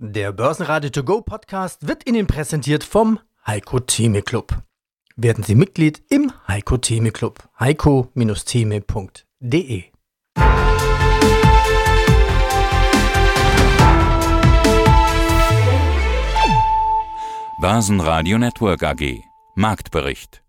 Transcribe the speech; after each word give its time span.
Der 0.00 0.30
Börsenradio 0.30 0.90
To 0.90 1.02
Go 1.02 1.22
Podcast 1.22 1.88
wird 1.88 2.08
Ihnen 2.08 2.28
präsentiert 2.28 2.84
vom 2.84 3.18
Heiko 3.44 3.80
Theme 3.80 4.22
Club. 4.22 4.56
Werden 5.16 5.42
Sie 5.42 5.56
Mitglied 5.56 6.04
im 6.08 6.30
Heiko 6.46 6.76
Theme 6.76 7.10
Club. 7.10 7.40
heiko-theme.de 7.58 9.82
Börsenradio 17.60 18.38
Network 18.38 18.84
AG 18.84 19.24
Marktbericht 19.56 20.44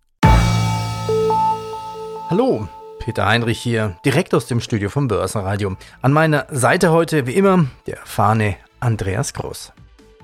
Hallo, 2.29 2.70
Peter 3.00 3.25
Heinrich 3.25 3.59
hier, 3.59 3.97
direkt 4.05 4.36
aus 4.36 4.45
dem 4.45 4.59
Studio 4.59 4.89
vom 4.89 5.07
Börsenradio. 5.07 5.75
An 6.04 6.13
meiner 6.13 6.45
Seite 6.52 6.91
heute, 6.91 7.25
wie 7.25 7.34
immer, 7.34 7.66
der 7.88 7.97
erfahrene 7.97 8.55
Andreas 8.80 9.34
Groß. 9.34 9.73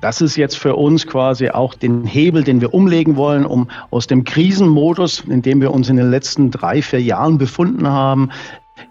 Das 0.02 0.22
ist 0.22 0.36
jetzt 0.36 0.58
für 0.58 0.76
uns 0.76 1.08
quasi 1.08 1.50
auch 1.50 1.74
den 1.74 2.04
Hebel, 2.04 2.44
den 2.44 2.62
wir 2.62 2.74
umlegen 2.74 3.16
wollen, 3.16 3.46
um 3.46 3.70
aus 3.92 4.08
dem 4.08 4.24
Krisenmodus, 4.24 5.22
in 5.22 5.42
dem 5.42 5.62
wir 5.62 5.72
uns 5.72 5.90
in 5.90 5.96
den 5.96 6.12
letzten 6.12 6.52
drei, 6.52 6.82
vier 6.82 7.02
Jahren 7.02 7.38
befunden 7.38 7.88
haben, 7.88 8.30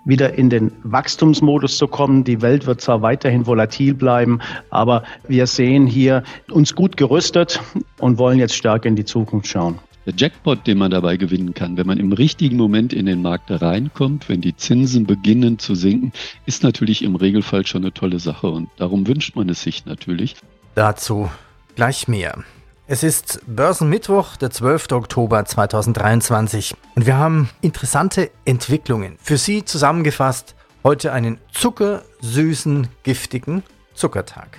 wieder 0.05 0.35
in 0.35 0.51
den 0.51 0.73
Wachstumsmodus 0.83 1.77
zu 1.79 1.89
kommen. 1.89 2.25
Die 2.25 2.43
Welt 2.43 2.67
wird 2.67 2.81
zwar 2.81 3.03
weiterhin 3.03 3.47
volatil 3.47 3.95
bleiben, 3.95 4.41
aber 4.71 5.05
wir 5.29 5.47
sehen 5.47 5.87
hier 5.87 6.23
uns 6.51 6.75
gut 6.75 6.97
gerüstet 6.97 7.61
und 8.01 8.19
wollen 8.19 8.39
jetzt 8.39 8.57
stärker 8.57 8.89
in 8.89 8.97
die 8.97 9.05
Zukunft 9.05 9.47
schauen. 9.49 9.79
Der 10.07 10.13
Jackpot, 10.15 10.67
den 10.67 10.77
man 10.77 10.91
dabei 10.91 11.17
gewinnen 11.17 11.55
kann, 11.55 11.79
wenn 11.79 11.87
man 11.87 11.99
im 11.99 12.13
richtigen 12.13 12.57
Moment 12.57 12.93
in 12.93 13.07
den 13.07 13.23
Markt 13.23 13.51
reinkommt, 13.51 14.29
wenn 14.29 14.43
die 14.43 14.55
Zinsen 14.55 15.07
beginnen 15.07 15.59
zu 15.59 15.75
sinken, 15.75 16.13
ist 16.45 16.63
natürlich 16.63 17.03
im 17.03 17.17
Regelfall 17.17 17.67
schon 17.67 17.83
eine 17.83 17.93
tolle 17.93 18.19
Sache 18.19 18.49
und 18.49 18.69
darum 18.77 19.07
wünscht 19.07 19.35
man 19.35 19.49
es 19.49 19.63
sich 19.63 19.87
natürlich. 19.87 20.37
Dazu 20.75 21.31
gleich 21.75 22.07
mehr. 22.07 22.45
Es 22.87 23.03
ist 23.03 23.41
Börsenmittwoch, 23.47 24.37
der 24.37 24.51
12. 24.51 24.93
Oktober 24.93 25.43
2023 25.47 26.75
und 26.97 27.07
wir 27.07 27.17
haben 27.17 27.49
interessante 27.63 28.31
Entwicklungen. 28.45 29.17
Für 29.23 29.39
Sie 29.39 29.65
zusammengefasst 29.65 30.55
heute 30.83 31.13
einen 31.13 31.39
zuckersüßen, 31.51 32.89
giftigen 33.05 33.63
Zuckertag. 33.95 34.59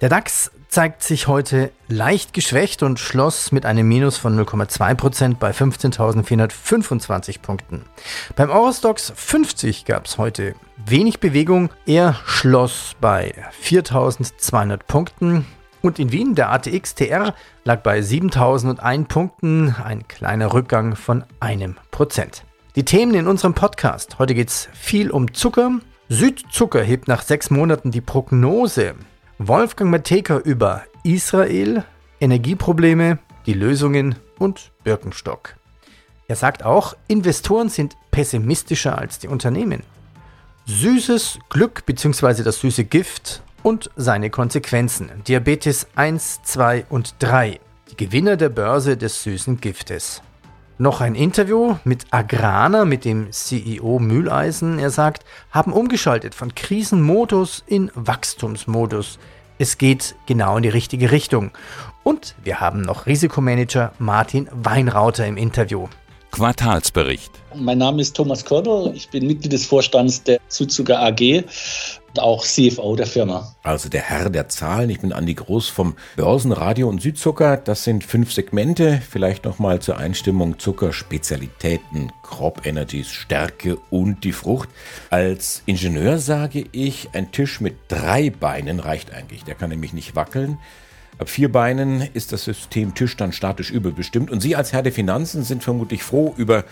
Der 0.00 0.08
DAX 0.08 0.50
zeigt 0.70 1.02
sich 1.02 1.26
heute 1.26 1.72
leicht 1.88 2.32
geschwächt 2.32 2.84
und 2.84 3.00
schloss 3.00 3.50
mit 3.50 3.66
einem 3.66 3.88
Minus 3.88 4.16
von 4.16 4.38
0,2% 4.38 5.34
bei 5.34 5.50
15.425 5.50 7.40
Punkten. 7.40 7.84
Beim 8.36 8.50
Eurostox 8.50 9.12
50 9.14 9.84
gab 9.84 10.06
es 10.06 10.16
heute 10.16 10.54
wenig 10.86 11.18
Bewegung. 11.18 11.70
Er 11.86 12.14
schloss 12.24 12.94
bei 13.00 13.34
4.200 13.64 14.78
Punkten. 14.86 15.44
Und 15.82 15.98
in 15.98 16.12
Wien, 16.12 16.34
der 16.34 16.52
ATX 16.52 16.94
TR 16.94 17.34
lag 17.64 17.82
bei 17.82 17.98
7.001 17.98 19.06
Punkten, 19.06 19.74
ein 19.82 20.06
kleiner 20.06 20.52
Rückgang 20.52 20.94
von 20.94 21.24
einem 21.40 21.78
Prozent. 21.90 22.44
Die 22.76 22.84
Themen 22.84 23.14
in 23.14 23.26
unserem 23.26 23.54
Podcast. 23.54 24.20
Heute 24.20 24.34
geht 24.34 24.50
es 24.50 24.68
viel 24.72 25.10
um 25.10 25.34
Zucker. 25.34 25.80
Südzucker 26.08 26.82
hebt 26.82 27.08
nach 27.08 27.22
sechs 27.22 27.50
Monaten 27.50 27.90
die 27.90 28.00
Prognose 28.00 28.94
Wolfgang 29.42 29.90
Mateka 29.90 30.36
über 30.36 30.82
Israel, 31.02 31.84
Energieprobleme, 32.20 33.18
die 33.46 33.54
Lösungen 33.54 34.16
und 34.38 34.70
Birkenstock. 34.84 35.56
Er 36.28 36.36
sagt 36.36 36.62
auch, 36.62 36.94
Investoren 37.08 37.70
sind 37.70 37.96
pessimistischer 38.10 38.98
als 38.98 39.18
die 39.18 39.28
Unternehmen. 39.28 39.82
Süßes 40.66 41.38
Glück 41.48 41.86
bzw. 41.86 42.42
das 42.42 42.60
süße 42.60 42.84
Gift 42.84 43.42
und 43.62 43.90
seine 43.96 44.28
Konsequenzen. 44.28 45.10
Diabetes 45.26 45.86
1, 45.94 46.42
2 46.42 46.84
und 46.90 47.14
3. 47.20 47.60
Die 47.90 47.96
Gewinner 47.96 48.36
der 48.36 48.50
Börse 48.50 48.98
des 48.98 49.22
süßen 49.22 49.58
Giftes. 49.58 50.20
Noch 50.80 51.02
ein 51.02 51.14
Interview 51.14 51.76
mit 51.84 52.06
Agrana, 52.10 52.86
mit 52.86 53.04
dem 53.04 53.30
CEO 53.32 53.98
Mühleisen. 53.98 54.78
Er 54.78 54.88
sagt, 54.88 55.26
haben 55.50 55.74
umgeschaltet 55.74 56.34
von 56.34 56.54
Krisenmodus 56.54 57.62
in 57.66 57.90
Wachstumsmodus. 57.94 59.18
Es 59.58 59.76
geht 59.76 60.14
genau 60.24 60.56
in 60.56 60.62
die 60.62 60.70
richtige 60.70 61.10
Richtung. 61.10 61.50
Und 62.02 62.34
wir 62.42 62.60
haben 62.60 62.80
noch 62.80 63.04
Risikomanager 63.04 63.92
Martin 63.98 64.48
Weinrauter 64.52 65.26
im 65.26 65.36
Interview. 65.36 65.86
Quartalsbericht. 66.30 67.32
Mein 67.54 67.78
Name 67.78 68.00
ist 68.00 68.14
Thomas 68.14 68.44
Körbel. 68.44 68.92
Ich 68.94 69.10
bin 69.10 69.26
Mitglied 69.26 69.52
des 69.52 69.66
Vorstands 69.66 70.22
der 70.22 70.38
Zuzucker 70.48 71.00
AG 71.00 71.44
und 72.08 72.20
auch 72.20 72.44
CFO 72.44 72.94
der 72.96 73.06
Firma. 73.06 73.54
Also 73.62 73.88
der 73.88 74.02
Herr 74.02 74.30
der 74.30 74.48
Zahlen. 74.48 74.90
Ich 74.90 75.00
bin 75.00 75.12
Andi 75.12 75.34
Groß 75.34 75.68
vom 75.68 75.96
Börsenradio 76.16 76.88
und 76.88 77.02
Südzucker. 77.02 77.56
Das 77.56 77.84
sind 77.84 78.04
fünf 78.04 78.32
Segmente. 78.32 79.02
Vielleicht 79.08 79.44
nochmal 79.44 79.80
zur 79.80 79.98
Einstimmung 79.98 80.58
Zucker, 80.58 80.92
Spezialitäten, 80.92 82.12
Crop 82.22 82.64
Energies, 82.64 83.08
Stärke 83.08 83.76
und 83.90 84.22
die 84.24 84.32
Frucht. 84.32 84.68
Als 85.10 85.62
Ingenieur 85.66 86.18
sage 86.18 86.64
ich, 86.72 87.08
ein 87.12 87.32
Tisch 87.32 87.60
mit 87.60 87.74
drei 87.88 88.30
Beinen 88.30 88.80
reicht 88.80 89.12
eigentlich. 89.12 89.44
Der 89.44 89.56
kann 89.56 89.70
nämlich 89.70 89.92
nicht 89.92 90.14
wackeln. 90.14 90.58
Ab 91.18 91.28
vier 91.28 91.52
Beinen 91.52 92.08
ist 92.14 92.32
das 92.32 92.44
System 92.44 92.94
Tisch 92.94 93.16
dann 93.16 93.32
statisch 93.32 93.70
überbestimmt. 93.70 94.30
Und 94.30 94.40
Sie 94.40 94.56
als 94.56 94.72
Herr 94.72 94.82
der 94.82 94.92
Finanzen 94.92 95.44
sind 95.44 95.62
vermutlich 95.62 96.02
froh 96.02 96.34
über 96.36 96.64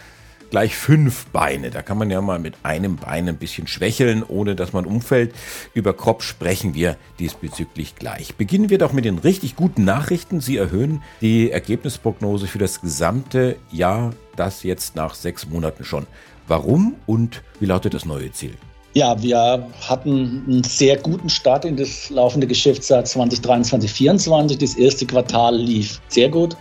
gleich 0.51 0.77
fünf 0.77 1.27
Beine. 1.27 1.71
Da 1.71 1.83
kann 1.83 1.99
man 1.99 2.11
ja 2.11 2.21
mal 2.21 2.39
mit 2.39 2.55
einem 2.63 2.97
Bein 2.97 3.29
ein 3.29 3.37
bisschen 3.37 3.67
schwächeln, 3.67 4.23
ohne 4.23 4.55
dass 4.57 4.73
man 4.73 4.87
umfällt. 4.87 5.35
Über 5.75 5.93
Kopf 5.93 6.25
sprechen 6.25 6.75
wir 6.75 6.97
diesbezüglich 7.19 7.97
gleich. 7.97 8.35
Beginnen 8.37 8.71
wir 8.71 8.79
doch 8.79 8.93
mit 8.93 9.05
den 9.05 9.19
richtig 9.19 9.57
guten 9.57 9.85
Nachrichten. 9.85 10.41
Sie 10.41 10.57
erhöhen 10.57 11.03
die 11.21 11.51
Ergebnisprognose 11.51 12.47
für 12.47 12.59
das 12.59 12.81
gesamte 12.81 13.57
Jahr, 13.71 14.15
das 14.37 14.63
jetzt 14.63 14.97
nach 14.97 15.15
sechs 15.15 15.47
Monaten 15.47 15.85
schon. 15.85 16.07
Warum 16.47 16.95
und 17.07 17.43
wie 17.61 17.67
lautet 17.67 17.95
das 17.95 18.05
neue 18.05 18.33
Ziel? 18.33 18.55
Ja, 18.95 19.21
wir 19.23 19.69
hatten 19.87 20.45
einen 20.47 20.65
sehr 20.65 20.97
guten 20.97 21.29
Start 21.29 21.65
in 21.67 21.77
das 21.77 22.09
laufende 22.09 22.47
Geschäftsjahr 22.47 23.05
2023 23.05 23.91
2024 23.91 24.59
Das 24.59 24.75
erste 24.77 25.07
Quartal 25.07 25.57
lief 25.57 26.01
sehr 26.09 26.31
gut. 26.31 26.57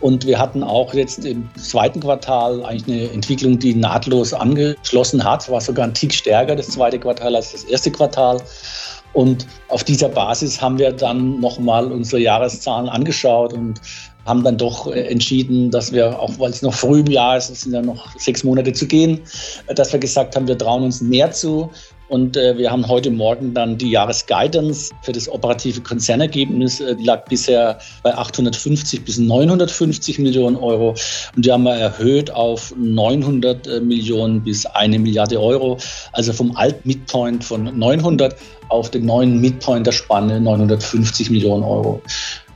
Und 0.00 0.24
wir 0.24 0.38
hatten 0.38 0.62
auch 0.62 0.94
jetzt 0.94 1.24
im 1.24 1.48
zweiten 1.56 2.00
Quartal 2.00 2.64
eigentlich 2.64 2.86
eine 2.86 3.10
Entwicklung, 3.10 3.58
die 3.58 3.74
nahtlos 3.74 4.32
angeschlossen 4.32 5.24
hat. 5.24 5.50
War 5.50 5.60
sogar 5.60 5.86
ein 5.86 5.94
Tick 5.94 6.14
stärker, 6.14 6.54
das 6.54 6.68
zweite 6.68 6.98
Quartal, 6.98 7.34
als 7.34 7.52
das 7.52 7.64
erste 7.64 7.90
Quartal. 7.90 8.40
Und 9.12 9.46
auf 9.68 9.82
dieser 9.82 10.08
Basis 10.08 10.60
haben 10.60 10.78
wir 10.78 10.92
dann 10.92 11.40
nochmal 11.40 11.90
unsere 11.90 12.20
Jahreszahlen 12.22 12.88
angeschaut 12.88 13.52
und 13.52 13.80
haben 14.24 14.42
dann 14.42 14.56
doch 14.56 14.86
äh, 14.92 15.00
entschieden, 15.08 15.70
dass 15.70 15.92
wir, 15.92 16.18
auch 16.18 16.38
weil 16.38 16.50
es 16.50 16.62
noch 16.62 16.74
früh 16.74 17.00
im 17.00 17.06
Jahr 17.06 17.36
ist, 17.36 17.50
es 17.50 17.62
sind 17.62 17.72
ja 17.72 17.82
noch 17.82 18.08
sechs 18.18 18.44
Monate 18.44 18.72
zu 18.72 18.86
gehen, 18.86 19.20
äh, 19.66 19.74
dass 19.74 19.92
wir 19.92 20.00
gesagt 20.00 20.36
haben, 20.36 20.48
wir 20.48 20.58
trauen 20.58 20.84
uns 20.84 21.00
mehr 21.00 21.30
zu. 21.30 21.70
Und 22.08 22.36
äh, 22.36 22.56
wir 22.58 22.70
haben 22.70 22.86
heute 22.86 23.10
Morgen 23.10 23.54
dann 23.54 23.78
die 23.78 23.90
Jahresguidance 23.90 24.92
für 25.02 25.12
das 25.12 25.28
operative 25.28 25.80
Konzernergebnis. 25.80 26.76
Die 26.78 27.02
lag 27.02 27.24
bisher 27.24 27.78
bei 28.02 28.14
850 28.14 29.04
bis 29.04 29.16
950 29.18 30.18
Millionen 30.18 30.56
Euro. 30.56 30.94
Und 31.34 31.46
die 31.46 31.50
haben 31.50 31.64
wir 31.64 31.74
erhöht 31.74 32.30
auf 32.30 32.74
900 32.76 33.66
äh, 33.66 33.80
Millionen 33.80 34.42
bis 34.44 34.66
eine 34.66 34.98
Milliarde 34.98 35.40
Euro. 35.40 35.78
Also 36.12 36.32
vom 36.34 36.54
Alt-Midpoint 36.54 37.42
von 37.42 37.76
900 37.76 38.36
auf 38.68 38.90
den 38.90 39.06
neuen 39.06 39.40
Midpoint 39.40 39.86
der 39.86 39.92
Spanne 39.92 40.40
950 40.40 41.30
Millionen 41.30 41.64
Euro. 41.64 42.02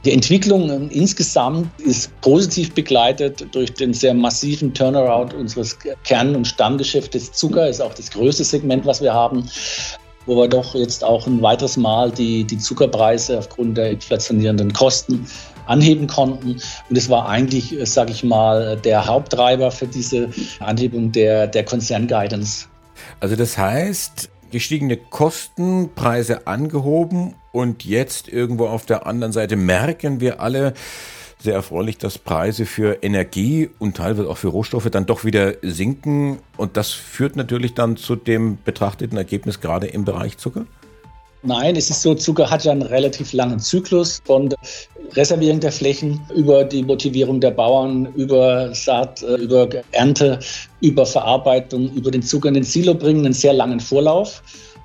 Die 0.09 0.15
Entwicklung 0.15 0.71
ähm, 0.71 0.89
insgesamt 0.91 1.69
ist 1.83 2.19
positiv 2.23 2.73
begleitet 2.73 3.47
durch 3.53 3.75
den 3.75 3.93
sehr 3.93 4.15
massiven 4.15 4.73
Turnaround 4.73 5.35
unseres 5.35 5.77
Kern- 6.03 6.35
und 6.35 6.47
Stammgeschäftes 6.47 7.33
Zucker, 7.33 7.69
ist 7.69 7.83
auch 7.83 7.93
das 7.93 8.11
größte 8.11 8.43
Segment, 8.43 8.87
was 8.87 9.03
wir 9.03 9.13
haben 9.13 9.47
wo 10.25 10.37
wir 10.37 10.49
doch 10.49 10.75
jetzt 10.75 11.05
auch 11.05 11.27
ein 11.27 11.43
weiteres 11.43 11.77
Mal 11.77 12.11
die, 12.11 12.45
die 12.45 12.57
Zuckerpreise 12.57 13.39
aufgrund 13.39 13.77
der 13.77 13.91
inflationierenden 13.91 14.73
Kosten 14.73 15.27
anheben 15.67 16.07
konnten. 16.07 16.57
Und 16.89 16.97
es 16.97 17.11
war 17.11 17.29
eigentlich, 17.29 17.79
äh, 17.79 17.85
sage 17.85 18.13
ich 18.13 18.25
mal, 18.25 18.79
der 18.79 19.07
Haupttreiber 19.07 19.71
für 19.71 19.87
diese 19.87 20.31
Anhebung 20.61 21.13
der, 21.13 21.47
der 21.47 21.65
Konzernguidance. 21.65 22.67
Also 23.21 23.37
das 23.37 23.57
heißt, 23.57 24.31
gestiegene 24.51 24.97
Kosten, 24.97 25.91
Preise 25.95 26.47
angehoben 26.47 27.35
und 27.53 27.85
jetzt 27.85 28.29
irgendwo 28.29 28.67
auf 28.67 28.87
der 28.87 29.07
anderen 29.07 29.33
Seite 29.33 29.57
merken 29.57 30.21
wir 30.21 30.41
alle, 30.41 30.75
sehr 31.41 31.55
erfreulich, 31.55 31.99
dass 31.99 32.19
Preise 32.19 32.67
für 32.67 33.03
Energie 33.03 33.71
und 33.79 33.97
teilweise 33.97 34.29
auch 34.29 34.39
für 34.39 34.49
Rohstoffe 34.49 34.91
dann 34.91 35.07
doch 35.07 35.25
wieder 35.25 35.55
sinken. 35.63 36.39
Und 36.57 36.77
das 36.77 36.91
führt 36.91 37.37
natürlich 37.37 37.75
dann 37.75 37.97
zu 37.97 38.17
dem 38.17 38.59
betrachteten 38.65 39.17
Ergebnis 39.17 39.61
gerade 39.61 39.87
im 39.87 40.05
Bereich 40.05 40.37
Zucker? 40.37 40.67
Nein, 41.43 41.77
es 41.77 41.89
ist 41.89 42.03
so, 42.03 42.15
Zucker 42.15 42.51
hat 42.51 42.65
ja 42.65 42.73
einen 42.73 42.83
relativ 42.83 43.33
langen 43.33 43.61
Zyklus 43.61 44.21
von 44.25 44.53
Reservierung 45.13 45.61
der 45.61 45.71
Flächen 45.71 46.21
über 46.35 46.65
die 46.65 46.83
Motivierung 46.83 47.41
der 47.41 47.53
Bauern, 47.53 48.07
über 48.17 48.75
Saat, 48.75 49.23
äh, 49.23 49.37
über 49.37 49.69
Ernte, 49.93 50.41
über 50.81 51.07
Verarbeitung, 51.07 51.93
über 51.95 52.11
den 52.11 52.23
Zucker 52.23 52.49
in 52.49 52.55
den 52.55 52.65
Silo 52.65 52.93
bringen, 52.93 53.25
einen 53.25 53.35
sehr 53.35 53.53
langen 53.53 53.79
Vorlauf. 53.79 54.43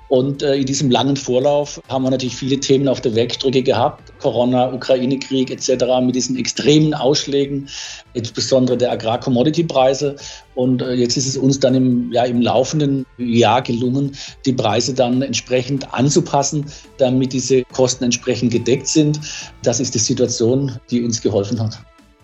Und 0.08 0.42
äh, 0.42 0.56
in 0.56 0.66
diesem 0.66 0.90
langen 0.90 1.16
Vorlauf 1.16 1.80
haben 1.88 2.04
wir 2.04 2.10
natürlich 2.10 2.36
viele 2.36 2.60
Themen 2.60 2.88
auf 2.88 3.00
der 3.00 3.14
Wegstrecke 3.14 3.62
gehabt. 3.62 4.12
Corona, 4.20 4.72
Ukraine-Krieg 4.72 5.50
etc. 5.50 5.84
mit 6.02 6.14
diesen 6.14 6.36
extremen 6.36 6.94
Ausschlägen, 6.94 7.68
insbesondere 8.12 8.76
der 8.76 8.92
Agrar-Commodity-Preise. 8.92 10.16
Und 10.54 10.82
äh, 10.82 10.92
jetzt 10.92 11.16
ist 11.16 11.26
es 11.26 11.36
uns 11.36 11.58
dann 11.58 11.74
im, 11.74 12.12
ja, 12.12 12.24
im 12.24 12.42
laufenden 12.42 13.06
Jahr 13.16 13.62
gelungen, 13.62 14.16
die 14.44 14.52
Preise 14.52 14.94
dann 14.94 15.22
entsprechend 15.22 15.92
anzupassen, 15.94 16.66
damit 16.98 17.32
diese 17.32 17.64
Kosten 17.64 18.04
entsprechend 18.04 18.52
gedeckt 18.52 18.86
sind. 18.86 19.20
Das 19.62 19.80
ist 19.80 19.94
die 19.94 19.98
Situation, 19.98 20.78
die 20.90 21.02
uns 21.02 21.22
geholfen 21.22 21.60
hat. 21.60 21.78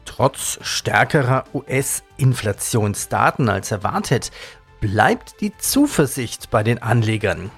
Trotz 0.05 0.59
stärkerer 0.61 1.45
US-Inflationsdaten 1.55 3.49
als 3.49 3.71
erwartet, 3.71 4.31
bleibt 4.81 5.41
die 5.41 5.53
Zuversicht 5.59 6.51
bei 6.51 6.63
den 6.63 6.83
Anlegern. 6.83 7.51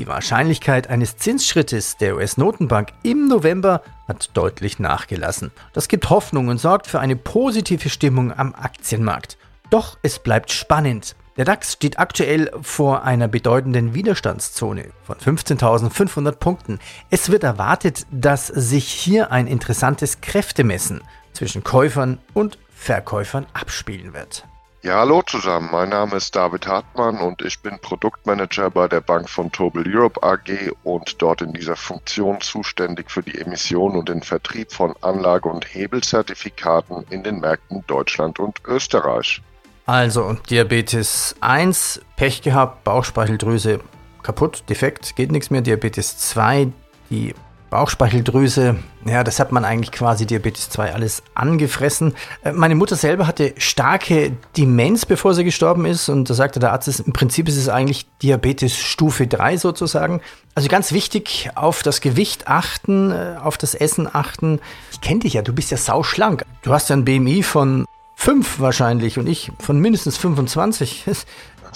Die 0.00 0.08
Wahrscheinlichkeit 0.08 0.88
eines 0.88 1.18
Zinsschrittes 1.18 1.98
der 1.98 2.16
US-Notenbank 2.16 2.94
im 3.02 3.28
November 3.28 3.82
hat 4.08 4.30
deutlich 4.32 4.78
nachgelassen. 4.78 5.50
Das 5.74 5.88
gibt 5.88 6.08
Hoffnung 6.08 6.48
und 6.48 6.56
sorgt 6.56 6.86
für 6.86 7.00
eine 7.00 7.16
positive 7.16 7.90
Stimmung 7.90 8.32
am 8.32 8.54
Aktienmarkt. 8.54 9.36
Doch 9.68 9.98
es 10.02 10.18
bleibt 10.18 10.52
spannend. 10.52 11.16
Der 11.36 11.44
DAX 11.44 11.74
steht 11.74 11.98
aktuell 11.98 12.50
vor 12.62 13.04
einer 13.04 13.28
bedeutenden 13.28 13.92
Widerstandszone 13.92 14.86
von 15.02 15.18
15.500 15.18 16.32
Punkten. 16.32 16.78
Es 17.10 17.28
wird 17.30 17.44
erwartet, 17.44 18.06
dass 18.10 18.46
sich 18.46 18.88
hier 18.88 19.30
ein 19.30 19.46
interessantes 19.46 20.22
Kräftemessen 20.22 21.02
zwischen 21.34 21.62
Käufern 21.62 22.20
und 22.32 22.56
Verkäufern 22.74 23.44
abspielen 23.52 24.14
wird. 24.14 24.46
Ja, 24.82 25.00
hallo 25.00 25.20
zusammen. 25.20 25.68
Mein 25.70 25.90
Name 25.90 26.16
ist 26.16 26.34
David 26.34 26.66
Hartmann 26.66 27.18
und 27.18 27.42
ich 27.42 27.60
bin 27.60 27.78
Produktmanager 27.80 28.70
bei 28.70 28.88
der 28.88 29.02
Bank 29.02 29.28
von 29.28 29.52
Tobel 29.52 29.84
Europe 29.86 30.22
AG 30.22 30.72
und 30.84 31.20
dort 31.20 31.42
in 31.42 31.52
dieser 31.52 31.76
Funktion 31.76 32.40
zuständig 32.40 33.10
für 33.10 33.22
die 33.22 33.38
Emission 33.38 33.94
und 33.94 34.08
den 34.08 34.22
Vertrieb 34.22 34.72
von 34.72 34.94
Anlage- 35.02 35.50
und 35.50 35.66
Hebelzertifikaten 35.66 37.04
in 37.10 37.22
den 37.22 37.40
Märkten 37.40 37.84
Deutschland 37.88 38.38
und 38.38 38.62
Österreich. 38.66 39.42
Also 39.84 40.38
Diabetes 40.48 41.36
1, 41.42 42.00
Pech 42.16 42.40
gehabt, 42.40 42.82
Bauchspeicheldrüse 42.82 43.80
kaputt, 44.22 44.64
defekt, 44.70 45.14
geht 45.14 45.30
nichts 45.30 45.50
mehr. 45.50 45.60
Diabetes 45.60 46.16
2, 46.16 46.68
die 47.10 47.34
Bauchspeicheldrüse, 47.70 48.76
ja, 49.06 49.24
das 49.24 49.40
hat 49.40 49.52
man 49.52 49.64
eigentlich 49.64 49.92
quasi 49.92 50.26
Diabetes 50.26 50.68
2 50.70 50.92
alles 50.92 51.22
angefressen. 51.34 52.14
Äh, 52.42 52.52
meine 52.52 52.74
Mutter 52.74 52.96
selber 52.96 53.26
hatte 53.26 53.54
starke 53.56 54.32
Demenz, 54.56 55.06
bevor 55.06 55.34
sie 55.34 55.44
gestorben 55.44 55.86
ist. 55.86 56.08
Und 56.08 56.28
da 56.28 56.34
sagte 56.34 56.60
der 56.60 56.72
Arzt, 56.72 57.00
im 57.00 57.12
Prinzip 57.12 57.48
ist 57.48 57.56
es 57.56 57.68
eigentlich 57.68 58.06
Diabetes 58.22 58.76
Stufe 58.76 59.26
3 59.26 59.56
sozusagen. 59.56 60.20
Also 60.54 60.68
ganz 60.68 60.92
wichtig, 60.92 61.50
auf 61.54 61.82
das 61.82 62.00
Gewicht 62.00 62.48
achten, 62.48 63.12
äh, 63.12 63.36
auf 63.40 63.56
das 63.56 63.74
Essen 63.74 64.08
achten. 64.12 64.60
Ich 64.92 65.00
kenne 65.00 65.20
dich 65.20 65.34
ja, 65.34 65.42
du 65.42 65.52
bist 65.52 65.70
ja 65.70 65.76
sauschlank. 65.76 66.44
Du 66.62 66.72
hast 66.72 66.90
ja 66.90 66.96
ein 66.96 67.04
BMI 67.04 67.42
von 67.42 67.86
5 68.20 68.60
wahrscheinlich 68.60 69.18
und 69.18 69.26
ich 69.26 69.50
von 69.58 69.80
mindestens 69.80 70.18
25. 70.18 71.04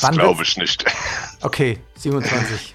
Das 0.00 0.10
glaube 0.10 0.42
ich 0.42 0.56
nicht. 0.56 0.84
Okay, 1.42 1.78
27. 1.98 2.74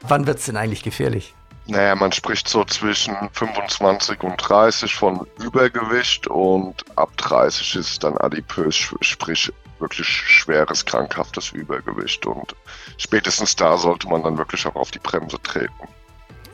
Wann 0.00 0.26
wird 0.26 0.38
es 0.38 0.46
denn 0.46 0.56
eigentlich 0.56 0.82
gefährlich? 0.82 1.34
Naja, 1.66 1.94
man 1.94 2.10
spricht 2.12 2.48
so 2.48 2.64
zwischen 2.64 3.14
25 3.32 4.22
und 4.22 4.36
30 4.36 4.94
von 4.94 5.26
Übergewicht 5.40 6.26
und 6.28 6.84
ab 6.96 7.10
30 7.18 7.74
ist 7.74 7.90
es 7.90 7.98
dann 7.98 8.16
adipös, 8.16 8.76
sprich 9.02 9.52
wirklich 9.78 10.06
schweres, 10.06 10.86
krankhaftes 10.86 11.50
Übergewicht. 11.50 12.24
Und 12.24 12.54
spätestens 12.96 13.56
da 13.56 13.76
sollte 13.76 14.08
man 14.08 14.22
dann 14.22 14.38
wirklich 14.38 14.64
auch 14.66 14.76
auf 14.76 14.90
die 14.90 15.00
Bremse 15.00 15.42
treten. 15.42 15.88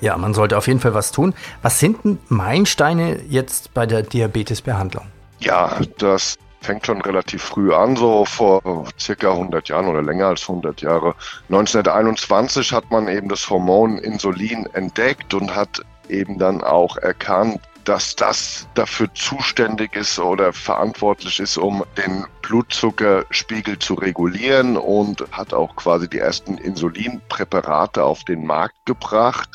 Ja, 0.01 0.17
man 0.17 0.35
sollte 0.35 0.57
auf 0.57 0.67
jeden 0.67 0.81
Fall 0.81 0.95
was 0.95 1.13
tun. 1.13 1.35
Was 1.63 1.81
sind 1.81 2.05
denn 2.05 2.19
Meilensteine 2.29 3.21
jetzt 3.29 3.75
bei 3.75 3.87
der 3.87 4.03
Diabetesbehandlung? 4.03 5.07
Ja, 5.41 5.79
das 5.99 6.37
fängt 6.61 6.87
schon 6.87 7.01
relativ 7.01 7.43
früh 7.43 7.73
an, 7.73 7.97
so 7.97 8.25
vor 8.25 8.87
circa 8.99 9.31
100 9.33 9.69
Jahren 9.69 9.87
oder 9.87 10.03
länger 10.03 10.27
als 10.27 10.49
100 10.49 10.81
Jahre. 10.83 11.15
1921 11.49 12.73
hat 12.73 12.91
man 12.91 13.09
eben 13.09 13.29
das 13.29 13.49
Hormon 13.49 13.99
Insulin 13.99 14.67
entdeckt 14.73 15.35
und 15.35 15.55
hat 15.55 15.81
eben 16.09 16.39
dann 16.39 16.63
auch 16.63 16.97
erkannt, 16.97 17.61
dass 17.89 18.15
das 18.15 18.69
dafür 18.75 19.13
zuständig 19.15 19.97
ist 19.97 20.19
oder 20.19 20.53
verantwortlich 20.53 21.41
ist, 21.41 21.57
um 21.57 21.83
den 21.97 22.27
Blutzuckerspiegel 22.43 23.79
zu 23.79 23.95
regulieren 23.95 24.77
und 24.77 25.25
hat 25.33 25.55
auch 25.55 25.75
quasi 25.75 26.09
die 26.09 26.19
ersten 26.19 26.59
Insulinpräparate 26.59 28.05
auf 28.05 28.25
den 28.25 28.45
Markt 28.45 28.77
gebracht. 28.85 29.49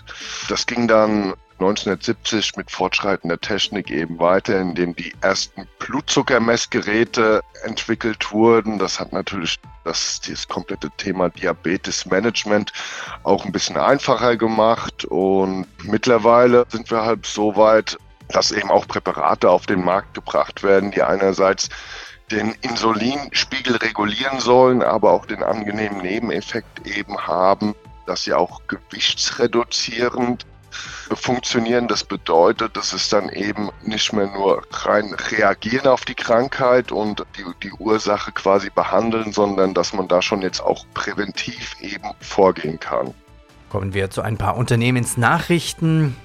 Das 0.49 0.65
ging 0.65 0.87
dann 0.87 1.35
1970 1.59 2.57
mit 2.57 2.71
fortschreitender 2.71 3.39
Technik 3.39 3.91
eben 3.91 4.17
weiter, 4.19 4.59
indem 4.59 4.95
die 4.95 5.13
ersten 5.21 5.67
Blutzuckermessgeräte 5.79 7.41
entwickelt 7.63 8.31
wurden. 8.31 8.79
Das 8.79 8.99
hat 8.99 9.13
natürlich 9.13 9.59
das, 9.83 10.19
dieses 10.21 10.47
komplette 10.47 10.89
Thema 10.97 11.29
Diabetes-Management 11.29 12.73
auch 13.21 13.45
ein 13.45 13.51
bisschen 13.51 13.77
einfacher 13.77 14.35
gemacht. 14.37 15.05
Und 15.05 15.67
mittlerweile 15.83 16.65
sind 16.69 16.89
wir 16.89 17.03
halt 17.03 17.25
so 17.25 17.55
weit, 17.55 17.97
dass 18.29 18.51
eben 18.51 18.71
auch 18.71 18.87
Präparate 18.87 19.49
auf 19.49 19.65
den 19.65 19.83
Markt 19.83 20.13
gebracht 20.13 20.63
werden, 20.63 20.91
die 20.91 21.03
einerseits 21.03 21.69
den 22.31 22.53
Insulinspiegel 22.61 23.75
regulieren 23.77 24.39
sollen, 24.39 24.81
aber 24.81 25.11
auch 25.11 25.25
den 25.25 25.43
angenehmen 25.43 26.01
Nebeneffekt 26.01 26.87
eben 26.87 27.17
haben, 27.17 27.75
dass 28.05 28.23
sie 28.23 28.33
auch 28.33 28.61
gewichtsreduzierend 28.67 30.45
funktionieren. 31.13 31.87
Das 31.87 32.03
bedeutet, 32.03 32.75
dass 32.75 32.93
es 32.93 33.09
dann 33.09 33.29
eben 33.29 33.69
nicht 33.83 34.13
mehr 34.13 34.27
nur 34.27 34.63
rein 34.71 35.13
reagieren 35.13 35.87
auf 35.87 36.05
die 36.05 36.15
Krankheit 36.15 36.91
und 36.91 37.23
die, 37.37 37.45
die 37.61 37.71
Ursache 37.73 38.31
quasi 38.31 38.69
behandeln, 38.73 39.31
sondern 39.31 39.73
dass 39.73 39.93
man 39.93 40.07
da 40.07 40.21
schon 40.21 40.41
jetzt 40.41 40.61
auch 40.61 40.85
präventiv 40.93 41.75
eben 41.81 42.09
vorgehen 42.19 42.79
kann. 42.79 43.13
Kommen 43.69 43.93
wir 43.93 44.09
zu 44.09 44.21
ein 44.21 44.37
paar 44.37 44.57
Unternehmensnachrichten. 44.57 46.15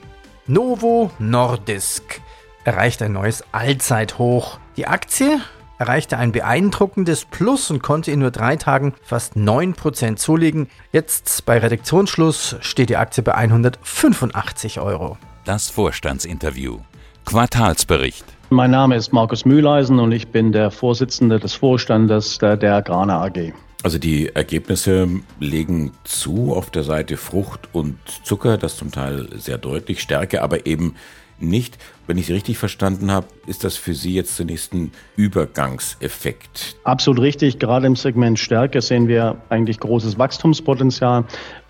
Novo 0.51 1.11
Nordisk 1.19 2.23
erreicht 2.65 3.03
ein 3.03 3.13
neues 3.13 3.45
Allzeithoch. 3.53 4.59
Die 4.79 4.87
Aktie 4.87 5.41
erreichte 5.79 6.17
ein 6.17 6.33
beeindruckendes 6.33 7.27
Plus 7.27 7.71
und 7.71 7.83
konnte 7.83 8.13
in 8.13 8.21
nur 8.21 8.31
drei 8.31 8.57
Tagen 8.57 8.95
fast 9.03 9.37
9% 9.37 10.17
zulegen. 10.17 10.71
Jetzt 10.91 11.45
bei 11.45 11.59
Redaktionsschluss 11.59 12.57
steht 12.61 12.89
die 12.89 12.97
Aktie 12.97 13.23
bei 13.23 13.35
185 13.35 14.81
Euro. 14.81 15.19
Das 15.45 15.69
Vorstandsinterview. 15.69 16.79
Quartalsbericht. 17.27 18.25
Mein 18.49 18.71
Name 18.71 18.97
ist 18.97 19.13
Markus 19.13 19.45
Mühleisen 19.45 19.99
und 19.99 20.13
ich 20.13 20.29
bin 20.29 20.53
der 20.53 20.71
Vorsitzende 20.71 21.39
des 21.39 21.53
Vorstandes 21.53 22.39
der, 22.39 22.57
der 22.57 22.77
Agrana 22.77 23.23
AG. 23.23 23.53
Also 23.83 23.99
die 23.99 24.35
Ergebnisse 24.35 25.09
legen 25.39 25.93
zu 26.03 26.53
auf 26.53 26.71
der 26.71 26.83
Seite 26.83 27.17
Frucht 27.17 27.69
und 27.73 27.97
Zucker, 28.25 28.59
das 28.59 28.77
zum 28.77 28.91
Teil 28.91 29.29
sehr 29.39 29.59
deutlich, 29.59 30.01
Stärke, 30.01 30.43
aber 30.43 30.67
eben 30.67 30.97
nicht. 31.41 31.79
Wenn 32.07 32.19
ich 32.19 32.27
Sie 32.27 32.33
richtig 32.33 32.59
verstanden 32.59 33.11
habe, 33.11 33.27
ist 33.47 33.65
das 33.65 33.77
für 33.77 33.95
Sie 33.95 34.15
jetzt 34.15 34.37
zunächst 34.37 34.73
ein 34.73 34.93
Übergangseffekt. 35.17 36.77
Absolut 36.85 37.21
richtig. 37.21 37.59
Gerade 37.59 37.87
im 37.87 37.97
Segment 37.97 38.39
Stärke 38.39 38.81
sehen 38.81 39.09
wir 39.09 39.37
eigentlich 39.49 39.79
großes 39.79 40.19
Wachstumspotenzial. 40.19 41.25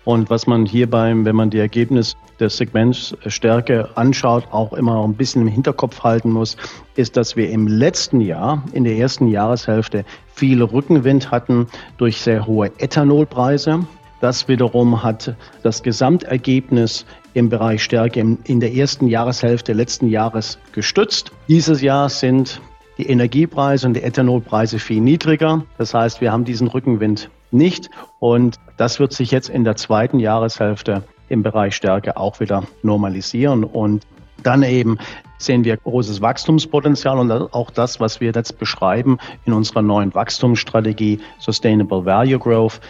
Und 0.05 0.29
was 0.29 0.47
man 0.47 0.65
hierbei, 0.65 1.13
wenn 1.15 1.35
man 1.35 1.49
die 1.49 1.59
Ergebnisse 1.59 2.15
des 2.39 2.57
Segments 2.57 3.15
Stärke 3.27 3.89
anschaut, 3.95 4.47
auch 4.51 4.73
immer 4.73 5.03
ein 5.03 5.13
bisschen 5.13 5.41
im 5.41 5.47
Hinterkopf 5.49 6.01
halten 6.03 6.31
muss, 6.31 6.55
ist, 6.95 7.17
dass 7.17 7.35
wir 7.35 7.49
im 7.49 7.67
letzten 7.67 8.21
Jahr, 8.21 8.63
in 8.71 8.85
der 8.85 8.95
ersten 8.95 9.27
Jahreshälfte, 9.27 10.05
viel 10.33 10.63
Rückenwind 10.63 11.31
hatten 11.31 11.67
durch 11.97 12.21
sehr 12.21 12.47
hohe 12.47 12.71
Ethanolpreise. 12.77 13.85
Das 14.21 14.47
wiederum 14.47 15.01
hat 15.01 15.35
das 15.63 15.81
Gesamtergebnis 15.81 17.05
im 17.33 17.49
Bereich 17.49 17.83
Stärke 17.83 18.19
in 18.19 18.59
der 18.59 18.73
ersten 18.73 19.07
Jahreshälfte 19.07 19.73
letzten 19.73 20.07
Jahres 20.07 20.59
gestützt. 20.73 21.31
Dieses 21.47 21.81
Jahr 21.81 22.09
sind 22.09 22.61
die 22.97 23.07
Energiepreise 23.07 23.87
und 23.87 23.93
die 23.93 24.03
Ethanolpreise 24.03 24.77
viel 24.77 24.99
niedriger. 24.99 25.63
Das 25.77 25.93
heißt, 25.93 26.19
wir 26.19 26.33
haben 26.33 26.43
diesen 26.43 26.67
Rückenwind 26.67 27.29
nicht 27.51 27.89
und 28.19 28.57
das 28.77 28.99
wird 28.99 29.13
sich 29.13 29.31
jetzt 29.31 29.49
in 29.49 29.63
der 29.63 29.77
zweiten 29.77 30.19
Jahreshälfte 30.19 31.03
im 31.29 31.41
Bereich 31.41 31.75
Stärke 31.75 32.17
auch 32.17 32.39
wieder 32.39 32.63
normalisieren 32.83 33.63
und 33.63 34.05
dann 34.43 34.63
eben 34.63 34.97
sehen 35.37 35.63
wir 35.63 35.77
großes 35.77 36.21
Wachstumspotenzial 36.21 37.17
und 37.17 37.31
auch 37.31 37.71
das, 37.71 37.99
was 37.99 38.19
wir 38.19 38.31
jetzt 38.33 38.59
beschreiben 38.59 39.17
in 39.45 39.53
unserer 39.53 39.81
neuen 39.81 40.13
Wachstumsstrategie 40.13 41.19
Sustainable 41.39 42.05
Value 42.05 42.39
Growth, 42.39 42.81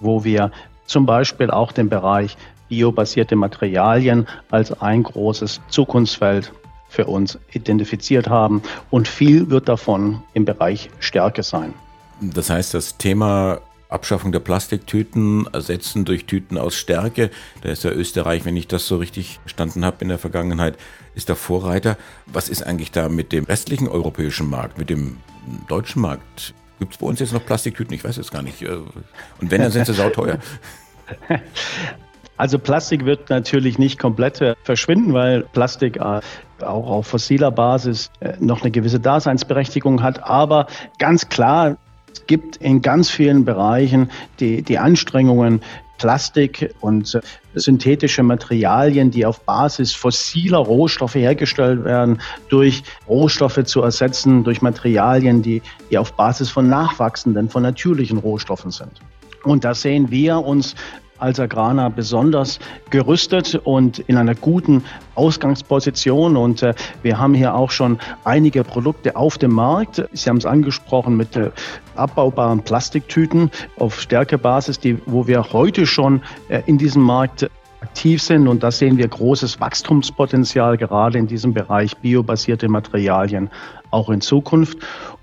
wo 0.00 0.24
wir 0.24 0.50
zum 0.90 1.06
Beispiel 1.06 1.50
auch 1.50 1.72
den 1.72 1.88
Bereich 1.88 2.36
biobasierte 2.68 3.36
Materialien 3.36 4.26
als 4.50 4.72
ein 4.80 5.02
großes 5.02 5.60
Zukunftsfeld 5.68 6.52
für 6.88 7.06
uns 7.06 7.38
identifiziert 7.52 8.28
haben. 8.28 8.62
Und 8.90 9.06
viel 9.06 9.50
wird 9.50 9.68
davon 9.68 10.22
im 10.34 10.44
Bereich 10.44 10.90
Stärke 10.98 11.42
sein. 11.42 11.72
Das 12.20 12.50
heißt, 12.50 12.74
das 12.74 12.96
Thema 12.96 13.60
Abschaffung 13.88 14.32
der 14.32 14.40
Plastiktüten, 14.40 15.48
ersetzen 15.52 16.04
durch 16.04 16.26
Tüten 16.26 16.58
aus 16.58 16.74
Stärke. 16.74 17.30
Da 17.62 17.70
ist 17.70 17.84
ja 17.84 17.90
Österreich, 17.90 18.44
wenn 18.44 18.56
ich 18.56 18.68
das 18.68 18.86
so 18.86 18.96
richtig 18.96 19.38
verstanden 19.40 19.84
habe 19.84 19.96
in 20.00 20.08
der 20.08 20.18
Vergangenheit, 20.18 20.76
ist 21.14 21.28
der 21.28 21.36
Vorreiter. 21.36 21.96
Was 22.26 22.48
ist 22.48 22.62
eigentlich 22.62 22.90
da 22.90 23.08
mit 23.08 23.32
dem 23.32 23.44
restlichen 23.44 23.88
europäischen 23.88 24.48
Markt, 24.48 24.78
mit 24.78 24.90
dem 24.90 25.18
deutschen 25.68 26.02
Markt? 26.02 26.54
Gibt 26.80 26.94
es 26.94 26.98
bei 26.98 27.06
uns 27.06 27.20
jetzt 27.20 27.32
noch 27.32 27.44
Plastiktüten? 27.44 27.94
Ich 27.94 28.04
weiß 28.04 28.16
es 28.16 28.30
gar 28.30 28.42
nicht. 28.42 28.62
Und 28.66 29.50
wenn, 29.50 29.60
dann 29.60 29.70
sind 29.70 29.86
sie 29.86 29.92
sauteuer. 29.92 30.38
Also 32.40 32.58
Plastik 32.58 33.04
wird 33.04 33.28
natürlich 33.28 33.78
nicht 33.78 33.98
komplett 33.98 34.40
äh, 34.40 34.54
verschwinden, 34.62 35.12
weil 35.12 35.42
Plastik 35.42 35.98
äh, 35.98 36.20
auch 36.62 36.86
auf 36.86 37.06
fossiler 37.06 37.50
Basis 37.50 38.10
äh, 38.20 38.32
noch 38.40 38.62
eine 38.62 38.70
gewisse 38.70 38.98
Daseinsberechtigung 38.98 40.02
hat. 40.02 40.24
Aber 40.24 40.66
ganz 40.98 41.28
klar, 41.28 41.76
es 42.10 42.24
gibt 42.26 42.56
in 42.56 42.80
ganz 42.80 43.10
vielen 43.10 43.44
Bereichen 43.44 44.10
die, 44.40 44.62
die 44.62 44.78
Anstrengungen, 44.78 45.60
Plastik 45.98 46.74
und 46.80 47.20
synthetische 47.54 48.22
Materialien, 48.22 49.10
die 49.10 49.26
auf 49.26 49.42
Basis 49.42 49.92
fossiler 49.92 50.60
Rohstoffe 50.60 51.16
hergestellt 51.16 51.84
werden, 51.84 52.22
durch 52.48 52.84
Rohstoffe 53.06 53.64
zu 53.64 53.82
ersetzen, 53.82 54.44
durch 54.44 54.62
Materialien, 54.62 55.42
die, 55.42 55.60
die 55.90 55.98
auf 55.98 56.14
Basis 56.14 56.48
von 56.48 56.70
nachwachsenden, 56.70 57.50
von 57.50 57.62
natürlichen 57.62 58.16
Rohstoffen 58.16 58.70
sind. 58.70 59.02
Und 59.44 59.64
da 59.64 59.74
sehen 59.74 60.10
wir 60.10 60.38
uns 60.38 60.74
als 61.20 61.38
Agrana 61.38 61.88
besonders 61.88 62.58
gerüstet 62.90 63.54
und 63.54 63.98
in 64.00 64.16
einer 64.16 64.34
guten 64.34 64.82
Ausgangsposition. 65.14 66.36
Und 66.36 66.62
äh, 66.62 66.74
wir 67.02 67.18
haben 67.18 67.34
hier 67.34 67.54
auch 67.54 67.70
schon 67.70 67.98
einige 68.24 68.64
Produkte 68.64 69.16
auf 69.16 69.38
dem 69.38 69.52
Markt. 69.52 70.02
Sie 70.12 70.28
haben 70.28 70.38
es 70.38 70.46
angesprochen 70.46 71.16
mit 71.16 71.36
äh, 71.36 71.50
abbaubaren 71.94 72.62
Plastiktüten 72.62 73.50
auf 73.78 74.00
Stärkebasis, 74.00 74.80
die, 74.80 74.98
wo 75.06 75.26
wir 75.26 75.52
heute 75.52 75.86
schon 75.86 76.22
äh, 76.48 76.62
in 76.66 76.78
diesem 76.78 77.02
Markt 77.02 77.48
aktiv 77.82 78.22
sind. 78.22 78.48
Und 78.48 78.62
da 78.62 78.70
sehen 78.70 78.96
wir 78.96 79.08
großes 79.08 79.60
Wachstumspotenzial, 79.60 80.76
gerade 80.76 81.18
in 81.18 81.26
diesem 81.26 81.52
Bereich 81.52 81.96
biobasierte 81.98 82.68
Materialien, 82.68 83.50
auch 83.90 84.10
in 84.10 84.20
Zukunft. 84.20 84.78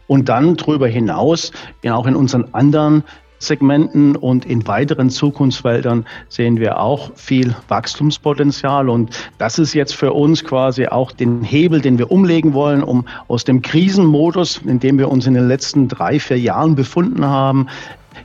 Und 0.07 0.29
dann 0.29 0.55
darüber 0.55 0.87
hinaus, 0.87 1.51
ja, 1.83 1.95
auch 1.95 2.05
in 2.05 2.15
unseren 2.15 2.45
anderen 2.53 3.03
Segmenten 3.39 4.15
und 4.15 4.45
in 4.45 4.67
weiteren 4.67 5.09
Zukunftsfeldern 5.09 6.05
sehen 6.27 6.59
wir 6.59 6.79
auch 6.79 7.11
viel 7.15 7.55
Wachstumspotenzial. 7.67 8.89
Und 8.89 9.15
das 9.37 9.59
ist 9.59 9.73
jetzt 9.73 9.95
für 9.95 10.13
uns 10.13 10.43
quasi 10.43 10.87
auch 10.87 11.11
den 11.11 11.43
Hebel, 11.43 11.81
den 11.81 11.97
wir 11.97 12.11
umlegen 12.11 12.53
wollen, 12.53 12.83
um 12.83 13.05
aus 13.27 13.43
dem 13.43 13.61
Krisenmodus, 13.61 14.61
in 14.65 14.79
dem 14.79 14.97
wir 14.97 15.09
uns 15.09 15.27
in 15.27 15.33
den 15.33 15.47
letzten 15.47 15.87
drei, 15.87 16.19
vier 16.19 16.39
Jahren 16.39 16.75
befunden 16.75 17.25
haben, 17.25 17.67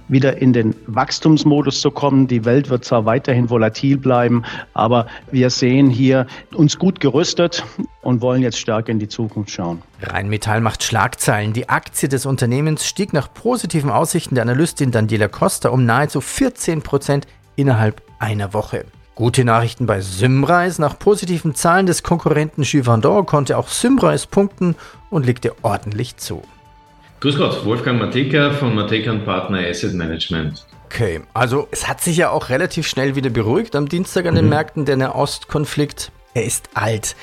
wieder 0.08 0.38
in 0.38 0.52
den 0.52 0.74
Wachstumsmodus 0.86 1.80
zu 1.80 1.90
kommen. 1.90 2.26
Die 2.26 2.44
Welt 2.44 2.70
wird 2.70 2.84
zwar 2.84 3.04
weiterhin 3.04 3.50
volatil 3.50 3.96
bleiben, 3.96 4.44
aber 4.74 5.06
wir 5.30 5.50
sehen 5.50 5.90
hier 5.90 6.26
uns 6.54 6.78
gut 6.78 7.00
gerüstet 7.00 7.64
und 8.02 8.20
wollen 8.20 8.42
jetzt 8.42 8.58
stärker 8.58 8.90
in 8.90 8.98
die 8.98 9.08
Zukunft 9.08 9.50
schauen. 9.50 9.82
Rheinmetall 10.02 10.60
macht 10.60 10.82
Schlagzeilen. 10.82 11.52
Die 11.52 11.68
Aktie 11.68 12.08
des 12.08 12.26
Unternehmens 12.26 12.86
stieg 12.86 13.12
nach 13.12 13.32
positiven 13.32 13.90
Aussichten 13.90 14.34
der 14.34 14.42
Analystin 14.42 14.90
Daniela 14.90 15.28
Costa 15.28 15.70
um 15.70 15.84
nahezu 15.84 16.20
14 16.20 16.82
Prozent 16.82 17.26
innerhalb 17.56 18.02
einer 18.18 18.54
Woche. 18.54 18.84
Gute 19.14 19.44
Nachrichten 19.44 19.86
bei 19.86 20.00
Symrise. 20.00 20.80
Nach 20.80 20.98
positiven 20.98 21.54
Zahlen 21.54 21.84
des 21.84 22.02
Konkurrenten 22.02 22.62
Givendor 22.62 23.26
konnte 23.26 23.58
auch 23.58 23.68
Symrise 23.68 24.26
punkten 24.26 24.74
und 25.10 25.26
legte 25.26 25.54
ordentlich 25.62 26.16
zu. 26.16 26.42
Grüß 27.22 27.36
Gott, 27.36 27.64
Wolfgang 27.64 28.00
Mateka 28.00 28.50
von 28.50 28.74
Mateka 28.74 29.14
Partner 29.14 29.60
Asset 29.60 29.94
Management. 29.94 30.66
Okay, 30.86 31.20
also 31.34 31.68
es 31.70 31.86
hat 31.86 32.00
sich 32.00 32.16
ja 32.16 32.30
auch 32.30 32.48
relativ 32.48 32.88
schnell 32.88 33.14
wieder 33.14 33.30
beruhigt 33.30 33.76
am 33.76 33.88
Dienstag 33.88 34.26
an 34.26 34.34
den 34.34 34.46
mhm. 34.46 34.50
Märkten, 34.50 34.86
der 34.86 34.96
Nahostkonflikt, 34.96 36.10
er 36.34 36.44
ist 36.44 36.70
alt. 36.74 37.14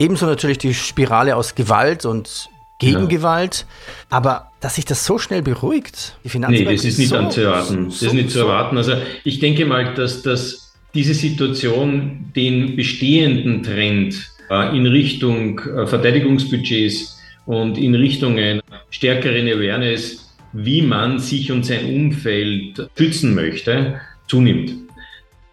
Ebenso 0.00 0.26
natürlich 0.26 0.58
die 0.58 0.74
Spirale 0.74 1.36
aus 1.36 1.54
Gewalt 1.54 2.04
und 2.04 2.48
Gegengewalt. 2.80 3.66
Ja. 4.10 4.16
Aber 4.16 4.50
dass 4.58 4.74
sich 4.74 4.84
das 4.84 5.06
so 5.06 5.16
schnell 5.16 5.42
beruhigt, 5.42 6.18
die 6.24 6.28
Finanzmärkte. 6.28 6.68
Nee, 6.68 6.76
das 6.76 6.84
ist 6.84 6.98
nicht 6.98 7.10
so, 7.10 7.28
zu 7.28 7.42
erwarten. 7.42 7.84
Das 7.84 8.00
so, 8.00 8.06
ist 8.06 8.12
nicht 8.14 8.30
zu 8.32 8.40
erwarten. 8.40 8.76
Also 8.76 8.94
ich 9.22 9.38
denke 9.38 9.64
mal, 9.64 9.94
dass, 9.94 10.22
dass 10.22 10.74
diese 10.92 11.14
Situation 11.14 12.32
den 12.34 12.74
bestehenden 12.74 13.62
Trend 13.62 14.28
äh, 14.50 14.76
in 14.76 14.86
Richtung 14.86 15.60
äh, 15.60 15.86
Verteidigungsbudgets 15.86 17.15
und 17.46 17.78
in 17.78 17.94
Richtung 17.94 18.38
einer 18.38 18.62
stärkeren 18.90 19.46
Awareness, 19.48 20.34
wie 20.52 20.82
man 20.82 21.18
sich 21.18 21.50
und 21.50 21.64
sein 21.64 21.86
Umfeld 21.86 22.88
schützen 22.98 23.34
möchte, 23.34 24.00
zunimmt. 24.26 24.72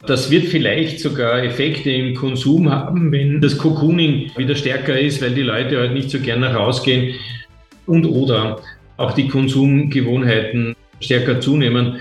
Das 0.06 0.30
wird 0.30 0.46
vielleicht 0.46 1.00
sogar 1.00 1.44
Effekte 1.44 1.90
im 1.92 2.14
Konsum 2.14 2.70
haben, 2.70 3.12
wenn 3.12 3.40
das 3.40 3.58
Cocooning 3.58 4.32
wieder 4.36 4.56
stärker 4.56 5.00
ist, 5.00 5.22
weil 5.22 5.32
die 5.32 5.44
Leute 5.44 5.78
halt 5.80 5.94
nicht 5.94 6.10
so 6.10 6.20
gerne 6.20 6.54
rausgehen 6.54 7.16
und 7.86 8.06
oder 8.06 8.60
auch 8.98 9.14
die 9.14 9.30
Konsumgewohnheiten 9.30 10.76
stärker 11.00 11.40
zunehmen 11.40 12.00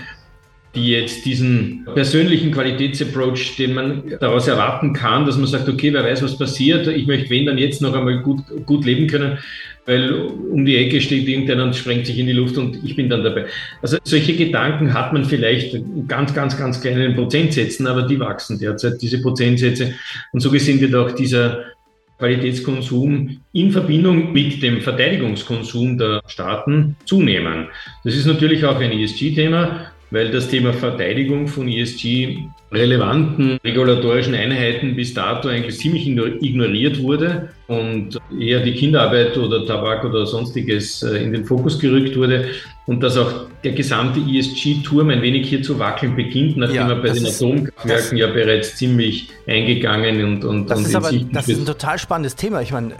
die 0.75 0.87
jetzt 0.87 1.25
diesen 1.25 1.85
persönlichen 1.93 2.51
Qualitätsapproach, 2.51 3.55
den 3.57 3.73
man 3.73 4.03
daraus 4.19 4.47
erwarten 4.47 4.93
kann, 4.93 5.25
dass 5.25 5.37
man 5.37 5.45
sagt, 5.45 5.69
okay, 5.69 5.93
wer 5.93 6.03
weiß, 6.03 6.23
was 6.23 6.37
passiert, 6.37 6.87
ich 6.87 7.05
möchte 7.05 7.29
wenn 7.29 7.45
dann 7.45 7.57
jetzt 7.57 7.81
noch 7.81 7.93
einmal 7.93 8.19
gut, 8.21 8.39
gut 8.65 8.83
leben 8.85 9.07
können, 9.07 9.37
weil 9.85 10.13
um 10.13 10.65
die 10.65 10.77
Ecke 10.77 10.99
steht 11.01 11.27
irgendeiner 11.27 11.65
und 11.65 11.75
sprengt 11.75 12.07
sich 12.07 12.17
in 12.17 12.25
die 12.25 12.33
Luft 12.33 12.57
und 12.57 12.83
ich 12.83 12.95
bin 12.95 13.09
dann 13.09 13.23
dabei. 13.23 13.45
Also 13.81 13.97
solche 14.03 14.35
Gedanken 14.35 14.93
hat 14.93 15.13
man 15.13 15.25
vielleicht 15.25 15.75
in 15.75 16.07
ganz, 16.07 16.33
ganz, 16.33 16.57
ganz 16.57 16.81
kleinen 16.81 17.15
Prozentsätzen, 17.15 17.85
aber 17.85 18.03
die 18.03 18.19
wachsen 18.19 18.57
derzeit, 18.57 19.01
diese 19.01 19.21
Prozentsätze. 19.21 19.93
Und 20.31 20.39
so 20.39 20.49
gesehen 20.49 20.79
wird 20.79 20.95
auch 20.95 21.11
dieser 21.11 21.65
Qualitätskonsum 22.17 23.41
in 23.51 23.71
Verbindung 23.71 24.31
mit 24.31 24.63
dem 24.63 24.81
Verteidigungskonsum 24.81 25.97
der 25.97 26.21
Staaten 26.27 26.95
zunehmen. 27.05 27.67
Das 28.03 28.15
ist 28.15 28.25
natürlich 28.25 28.63
auch 28.63 28.79
ein 28.79 28.91
ESG-Thema 28.91 29.92
weil 30.13 30.29
das 30.29 30.47
Thema 30.47 30.71
Verteidigung 30.73 31.47
von 31.47 31.67
ESG-relevanten 31.67 33.57
regulatorischen 33.63 34.35
Einheiten 34.35 34.95
bis 34.95 35.15
dato 35.15 35.49
eigentlich 35.49 35.79
ziemlich 35.79 36.07
ignoriert 36.07 37.01
wurde 37.01 37.49
und 37.65 38.19
eher 38.39 38.59
die 38.59 38.75
Kinderarbeit 38.75 39.35
oder 39.39 39.65
Tabak 39.65 40.05
oder 40.05 40.27
sonstiges 40.27 41.01
äh, 41.01 41.17
in 41.17 41.33
den 41.33 41.45
Fokus 41.45 41.79
gerückt 41.79 42.15
wurde 42.15 42.49
und 42.85 43.01
dass 43.01 43.17
auch 43.17 43.47
der 43.63 43.71
gesamte 43.71 44.19
ESG-Turm 44.19 45.09
ein 45.09 45.23
wenig 45.23 45.49
hier 45.49 45.63
zu 45.63 45.79
wackeln 45.79 46.15
beginnt, 46.15 46.57
nachdem 46.57 46.75
ja, 46.75 46.89
er 46.89 46.95
bei 46.97 47.09
den 47.09 47.25
Atomkraftwerken 47.25 48.17
ja 48.17 48.27
bereits 48.27 48.75
ziemlich 48.75 49.29
eingegangen 49.47 50.23
und, 50.23 50.45
und, 50.45 50.69
das 50.69 50.77
und 50.77 50.85
ist 50.85 50.95
aber, 50.95 51.11
Das 51.31 51.49
ist 51.49 51.57
ein 51.57 51.65
total 51.65 51.97
spannendes 51.97 52.35
Thema. 52.35 52.61
Ich 52.61 52.71
meine, 52.71 52.93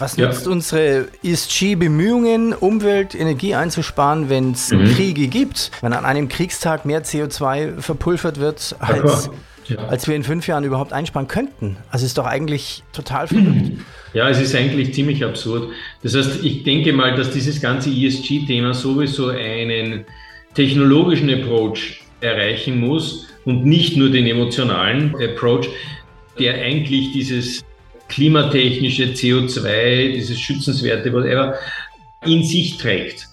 was 0.00 0.16
nutzt 0.16 0.46
ja. 0.46 0.52
unsere 0.52 1.08
ESG-Bemühungen, 1.22 2.52
Umwelt, 2.54 3.14
Energie 3.14 3.54
einzusparen, 3.54 4.28
wenn 4.28 4.52
es 4.52 4.70
mhm. 4.70 4.84
Kriege 4.94 5.28
gibt? 5.28 5.70
Wenn 5.80 5.92
an 5.92 6.04
einem 6.04 6.28
Kriegstag 6.28 6.84
mehr 6.84 7.04
CO2 7.04 7.80
verpulvert 7.80 8.40
wird, 8.40 8.76
als, 8.78 9.30
ja. 9.68 9.76
als 9.88 10.08
wir 10.08 10.16
in 10.16 10.24
fünf 10.24 10.46
Jahren 10.46 10.64
überhaupt 10.64 10.92
einsparen 10.92 11.28
könnten. 11.28 11.76
Also 11.90 12.06
ist 12.06 12.18
doch 12.18 12.26
eigentlich 12.26 12.82
total 12.92 13.28
verrückt. 13.28 13.72
Ja, 14.12 14.28
es 14.28 14.40
ist 14.40 14.56
eigentlich 14.56 14.92
ziemlich 14.92 15.24
absurd. 15.24 15.70
Das 16.02 16.16
heißt, 16.16 16.42
ich 16.42 16.64
denke 16.64 16.92
mal, 16.92 17.14
dass 17.14 17.30
dieses 17.30 17.60
ganze 17.60 17.90
ESG-Thema 17.90 18.74
sowieso 18.74 19.28
einen 19.28 20.04
technologischen 20.54 21.30
Approach 21.30 22.02
erreichen 22.20 22.80
muss 22.80 23.28
und 23.44 23.64
nicht 23.64 23.96
nur 23.96 24.10
den 24.10 24.26
emotionalen 24.26 25.14
Approach, 25.14 25.68
der 26.40 26.54
eigentlich 26.54 27.12
dieses 27.12 27.64
klimatechnische 28.10 29.04
CO2, 29.14 30.12
dieses 30.12 30.38
schützenswerte, 30.38 31.12
whatever, 31.12 31.54
in 32.26 32.44
sich 32.44 32.76
trägt. 32.76 33.29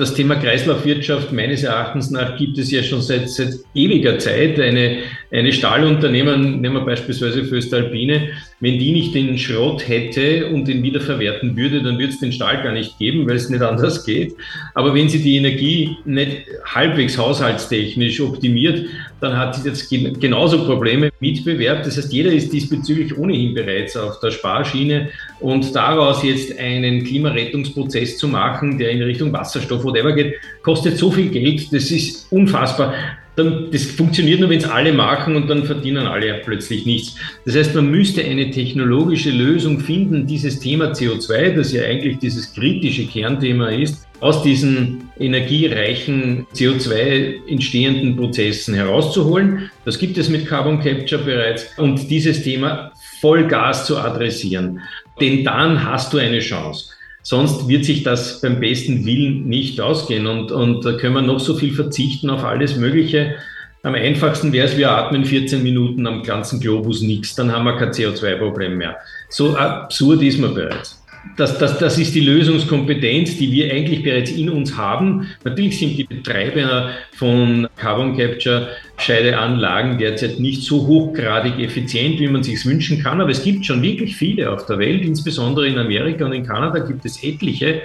Das 0.00 0.14
Thema 0.14 0.36
Kreislaufwirtschaft 0.36 1.30
meines 1.30 1.62
Erachtens 1.62 2.10
nach 2.10 2.38
gibt 2.38 2.56
es 2.56 2.70
ja 2.70 2.82
schon 2.82 3.02
seit, 3.02 3.28
seit 3.28 3.52
ewiger 3.74 4.18
Zeit. 4.18 4.58
Eine, 4.58 5.00
eine 5.30 5.52
Stahlunternehmen, 5.52 6.62
nehmen 6.62 6.76
wir 6.76 6.86
beispielsweise 6.86 7.44
Föstalpine, 7.44 8.30
wenn 8.60 8.78
die 8.78 8.92
nicht 8.92 9.14
den 9.14 9.36
Schrott 9.36 9.86
hätte 9.86 10.46
und 10.46 10.66
den 10.68 10.82
wiederverwerten 10.82 11.54
würde, 11.54 11.82
dann 11.82 11.98
würde 11.98 12.14
es 12.14 12.18
den 12.18 12.32
Stahl 12.32 12.62
gar 12.62 12.72
nicht 12.72 12.98
geben, 12.98 13.28
weil 13.28 13.36
es 13.36 13.50
nicht 13.50 13.60
anders 13.60 14.06
geht. 14.06 14.34
Aber 14.74 14.94
wenn 14.94 15.10
sie 15.10 15.22
die 15.22 15.36
Energie 15.36 15.98
nicht 16.06 16.46
halbwegs 16.64 17.18
haushaltstechnisch 17.18 18.22
optimiert, 18.22 18.86
dann 19.20 19.36
hat 19.36 19.54
sie 19.54 19.68
jetzt 19.68 19.90
genauso 19.90 20.64
Probleme 20.64 21.10
mit 21.20 21.44
Bewerb. 21.44 21.84
Das 21.84 21.98
heißt, 21.98 22.10
jeder 22.10 22.32
ist 22.32 22.54
diesbezüglich 22.54 23.18
ohnehin 23.18 23.52
bereits 23.52 23.98
auf 23.98 24.18
der 24.20 24.30
Sparschiene 24.30 25.10
und 25.40 25.74
daraus 25.74 26.22
jetzt 26.22 26.58
einen 26.58 27.04
Klimarettungsprozess 27.04 28.18
zu 28.18 28.28
machen, 28.28 28.78
der 28.78 28.90
in 28.90 29.02
Richtung 29.02 29.32
Wasserstoff, 29.32 29.84
whatever 29.84 30.12
geht, 30.12 30.34
kostet 30.62 30.98
so 30.98 31.10
viel 31.10 31.30
Geld, 31.30 31.72
das 31.72 31.90
ist 31.90 32.30
unfassbar. 32.30 32.94
Dann, 33.42 33.70
das 33.70 33.84
funktioniert 33.84 34.40
nur, 34.40 34.50
wenn 34.50 34.58
es 34.58 34.64
alle 34.64 34.92
machen 34.92 35.36
und 35.36 35.48
dann 35.48 35.64
verdienen 35.64 36.06
alle 36.06 36.40
plötzlich 36.44 36.86
nichts. 36.86 37.16
Das 37.44 37.56
heißt, 37.56 37.74
man 37.74 37.90
müsste 37.90 38.24
eine 38.24 38.50
technologische 38.50 39.30
Lösung 39.30 39.80
finden, 39.80 40.26
dieses 40.26 40.60
Thema 40.60 40.92
CO2, 40.92 41.54
das 41.54 41.72
ja 41.72 41.82
eigentlich 41.82 42.18
dieses 42.18 42.52
kritische 42.52 43.06
Kernthema 43.06 43.68
ist, 43.68 44.06
aus 44.20 44.42
diesen 44.42 45.10
energiereichen 45.18 46.46
CO2 46.54 47.48
entstehenden 47.48 48.16
Prozessen 48.16 48.74
herauszuholen. 48.74 49.70
Das 49.84 49.98
gibt 49.98 50.18
es 50.18 50.28
mit 50.28 50.46
Carbon 50.46 50.80
Capture 50.80 51.22
bereits 51.22 51.66
und 51.78 52.10
dieses 52.10 52.42
Thema 52.42 52.92
Vollgas 53.20 53.86
zu 53.86 53.98
adressieren. 53.98 54.80
Denn 55.20 55.44
dann 55.44 55.84
hast 55.84 56.12
du 56.12 56.18
eine 56.18 56.40
Chance. 56.40 56.90
Sonst 57.22 57.68
wird 57.68 57.84
sich 57.84 58.02
das 58.02 58.40
beim 58.40 58.60
besten 58.60 59.04
Willen 59.04 59.46
nicht 59.48 59.80
ausgehen. 59.80 60.26
Und, 60.26 60.52
und 60.52 60.84
da 60.84 60.92
können 60.92 61.14
wir 61.14 61.22
noch 61.22 61.40
so 61.40 61.54
viel 61.54 61.72
verzichten 61.72 62.30
auf 62.30 62.44
alles 62.44 62.76
Mögliche. 62.76 63.36
Am 63.82 63.94
einfachsten 63.94 64.52
wäre 64.52 64.66
es, 64.66 64.76
wir 64.76 64.90
atmen 64.90 65.24
14 65.24 65.62
Minuten 65.62 66.06
am 66.06 66.22
ganzen 66.22 66.60
Globus 66.60 67.00
nichts, 67.00 67.34
dann 67.34 67.50
haben 67.50 67.64
wir 67.64 67.78
kein 67.78 67.92
CO2-Problem 67.92 68.76
mehr. 68.76 68.96
So 69.30 69.56
absurd 69.56 70.22
ist 70.22 70.38
man 70.38 70.54
bereits 70.54 70.99
das, 71.36 71.58
das, 71.58 71.78
das 71.78 71.98
ist 71.98 72.14
die 72.14 72.20
Lösungskompetenz, 72.20 73.36
die 73.36 73.52
wir 73.52 73.70
eigentlich 73.72 74.02
bereits 74.02 74.30
in 74.30 74.48
uns 74.50 74.76
haben. 74.76 75.28
Natürlich 75.44 75.78
sind 75.78 75.96
die 75.96 76.04
Betreiber 76.04 76.90
von 77.12 77.68
Carbon 77.76 78.16
Capture 78.16 78.68
Scheideanlagen 78.96 79.98
derzeit 79.98 80.40
nicht 80.40 80.62
so 80.62 80.86
hochgradig 80.86 81.58
effizient, 81.58 82.20
wie 82.20 82.28
man 82.28 82.42
sich 82.42 82.64
wünschen 82.66 83.02
kann, 83.02 83.20
aber 83.20 83.30
es 83.30 83.42
gibt 83.42 83.66
schon 83.66 83.82
wirklich 83.82 84.16
viele 84.16 84.50
auf 84.50 84.64
der 84.66 84.78
Welt, 84.78 85.02
insbesondere 85.02 85.68
in 85.68 85.78
Amerika 85.78 86.26
und 86.26 86.32
in 86.32 86.46
Kanada 86.46 86.80
gibt 86.80 87.04
es 87.04 87.22
etliche, 87.22 87.82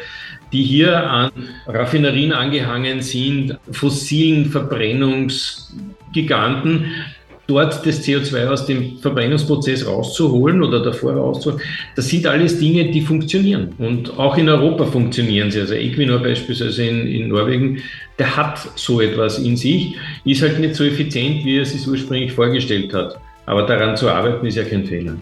die 0.52 0.64
hier 0.64 1.10
an 1.10 1.32
Raffinerien 1.68 2.34
angehangen 2.34 3.02
sind, 3.02 3.58
fossilen 3.72 4.48
Verbrennungsgiganten, 4.48 6.92
dort 7.48 7.86
das 7.86 8.04
CO2 8.04 8.48
aus 8.48 8.66
dem 8.66 8.98
Verbrennungsprozess 9.00 9.86
rauszuholen 9.86 10.64
oder 10.64 10.82
davor 10.82 11.14
rauszuholen. 11.14 11.62
Das 11.96 12.08
sind 12.08 12.26
alles 12.26 12.60
Dinge, 12.60 12.92
die 12.92 13.02
funktionieren. 13.02 13.74
Und 13.78 14.18
auch 14.18 14.38
in 14.38 14.50
Europa 14.50 14.86
funktionieren 14.86 15.52
sie. 15.52 15.62
Also 15.62 15.74
Equinor 15.76 16.20
beispielsweise 16.20 16.86
in, 16.86 17.08
in 17.08 17.28
Norwegen, 17.28 17.82
der 18.18 18.36
hat 18.36 18.60
so 18.76 19.02
etwas 19.02 19.40
in 19.40 19.58
sich, 19.58 19.96
ist 20.24 20.42
halt 20.42 20.60
nicht 20.60 20.76
so 20.76 20.84
effizient, 20.84 21.46
wie 21.46 21.58
er 21.58 21.64
es 21.64 21.88
ursprünglich 21.88 22.32
vorgestellt 22.32 22.94
hat. 22.94 23.20
Aber 23.46 23.64
daran 23.64 23.96
zu 23.96 24.10
arbeiten 24.10 24.46
ist 24.46 24.56
ja 24.56 24.64
kein 24.64 24.86
Fehler. 24.86 25.16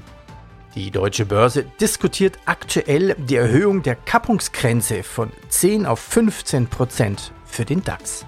Die 0.75 0.89
deutsche 0.89 1.25
Börse 1.25 1.65
diskutiert 1.79 2.39
aktuell 2.45 3.15
die 3.29 3.35
Erhöhung 3.35 3.83
der 3.83 3.95
Kappungsgrenze 3.95 5.03
von 5.03 5.29
10 5.49 5.85
auf 5.85 5.99
15 5.99 6.67
Prozent 6.67 7.31
für 7.45 7.63
den 7.63 7.83
DAX. 7.83 8.25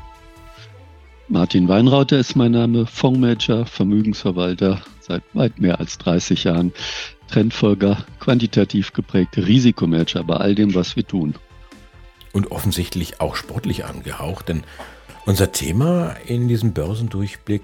Martin 1.27 1.67
Weinrauter 1.67 2.19
ist 2.19 2.35
mein 2.35 2.51
Name, 2.51 2.85
Fondsmanager, 2.85 3.65
Vermögensverwalter 3.65 4.81
seit 4.99 5.23
weit 5.33 5.59
mehr 5.59 5.79
als 5.79 5.97
30 5.97 6.43
Jahren, 6.43 6.71
Trendfolger, 7.27 8.05
quantitativ 8.19 8.93
geprägte 8.93 9.47
Risikomanager 9.47 10.23
bei 10.23 10.35
all 10.35 10.53
dem, 10.53 10.75
was 10.75 10.95
wir 10.95 11.07
tun. 11.07 11.33
Und 12.31 12.51
offensichtlich 12.51 13.21
auch 13.21 13.35
sportlich 13.35 13.85
angehaucht, 13.85 14.49
denn 14.49 14.63
unser 15.25 15.51
Thema 15.51 16.15
in 16.27 16.47
diesem 16.47 16.73
Börsendurchblick 16.73 17.63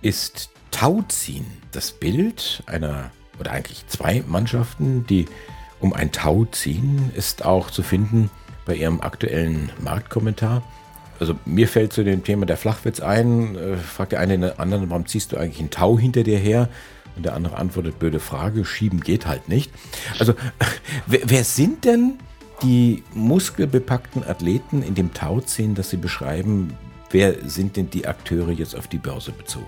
ist 0.00 0.50
Tauziehen. 0.70 1.44
Das 1.72 1.92
Bild 1.92 2.62
einer 2.64 3.10
oder 3.38 3.50
eigentlich 3.52 3.86
zwei 3.88 4.24
Mannschaften, 4.26 5.04
die 5.06 5.26
um 5.80 5.92
ein 5.92 6.12
Tau 6.12 6.46
ziehen, 6.46 7.10
ist 7.14 7.44
auch 7.44 7.70
zu 7.70 7.82
finden 7.82 8.30
bei 8.64 8.74
ihrem 8.74 9.02
aktuellen 9.02 9.70
Marktkommentar 9.82 10.62
also 11.20 11.38
mir 11.44 11.68
fällt 11.68 11.92
zu 11.92 12.02
dem 12.02 12.24
Thema 12.24 12.46
der 12.46 12.56
Flachwitz 12.56 13.00
ein, 13.00 13.56
äh, 13.56 13.76
fragt 13.76 14.12
der 14.12 14.20
eine 14.20 14.38
den 14.38 14.58
anderen, 14.58 14.90
warum 14.90 15.06
ziehst 15.06 15.32
du 15.32 15.36
eigentlich 15.36 15.60
einen 15.60 15.70
Tau 15.70 15.98
hinter 15.98 16.22
dir 16.22 16.38
her? 16.38 16.68
Und 17.16 17.24
der 17.24 17.34
andere 17.34 17.56
antwortet, 17.56 17.98
blöde 17.98 18.20
Frage, 18.20 18.64
schieben 18.64 19.00
geht 19.00 19.26
halt 19.26 19.48
nicht. 19.48 19.70
Also, 20.18 20.34
wer, 21.06 21.20
wer 21.24 21.44
sind 21.44 21.84
denn 21.84 22.18
die 22.62 23.04
muskelbepackten 23.14 24.24
Athleten 24.24 24.82
in 24.82 24.94
dem 24.94 25.12
Tauziehen, 25.12 25.74
das 25.74 25.90
Sie 25.90 25.96
beschreiben? 25.98 26.72
Wer 27.10 27.48
sind 27.48 27.76
denn 27.76 27.90
die 27.90 28.06
Akteure 28.06 28.52
jetzt 28.52 28.74
auf 28.76 28.88
die 28.88 28.98
Börse 28.98 29.32
bezogen? 29.32 29.66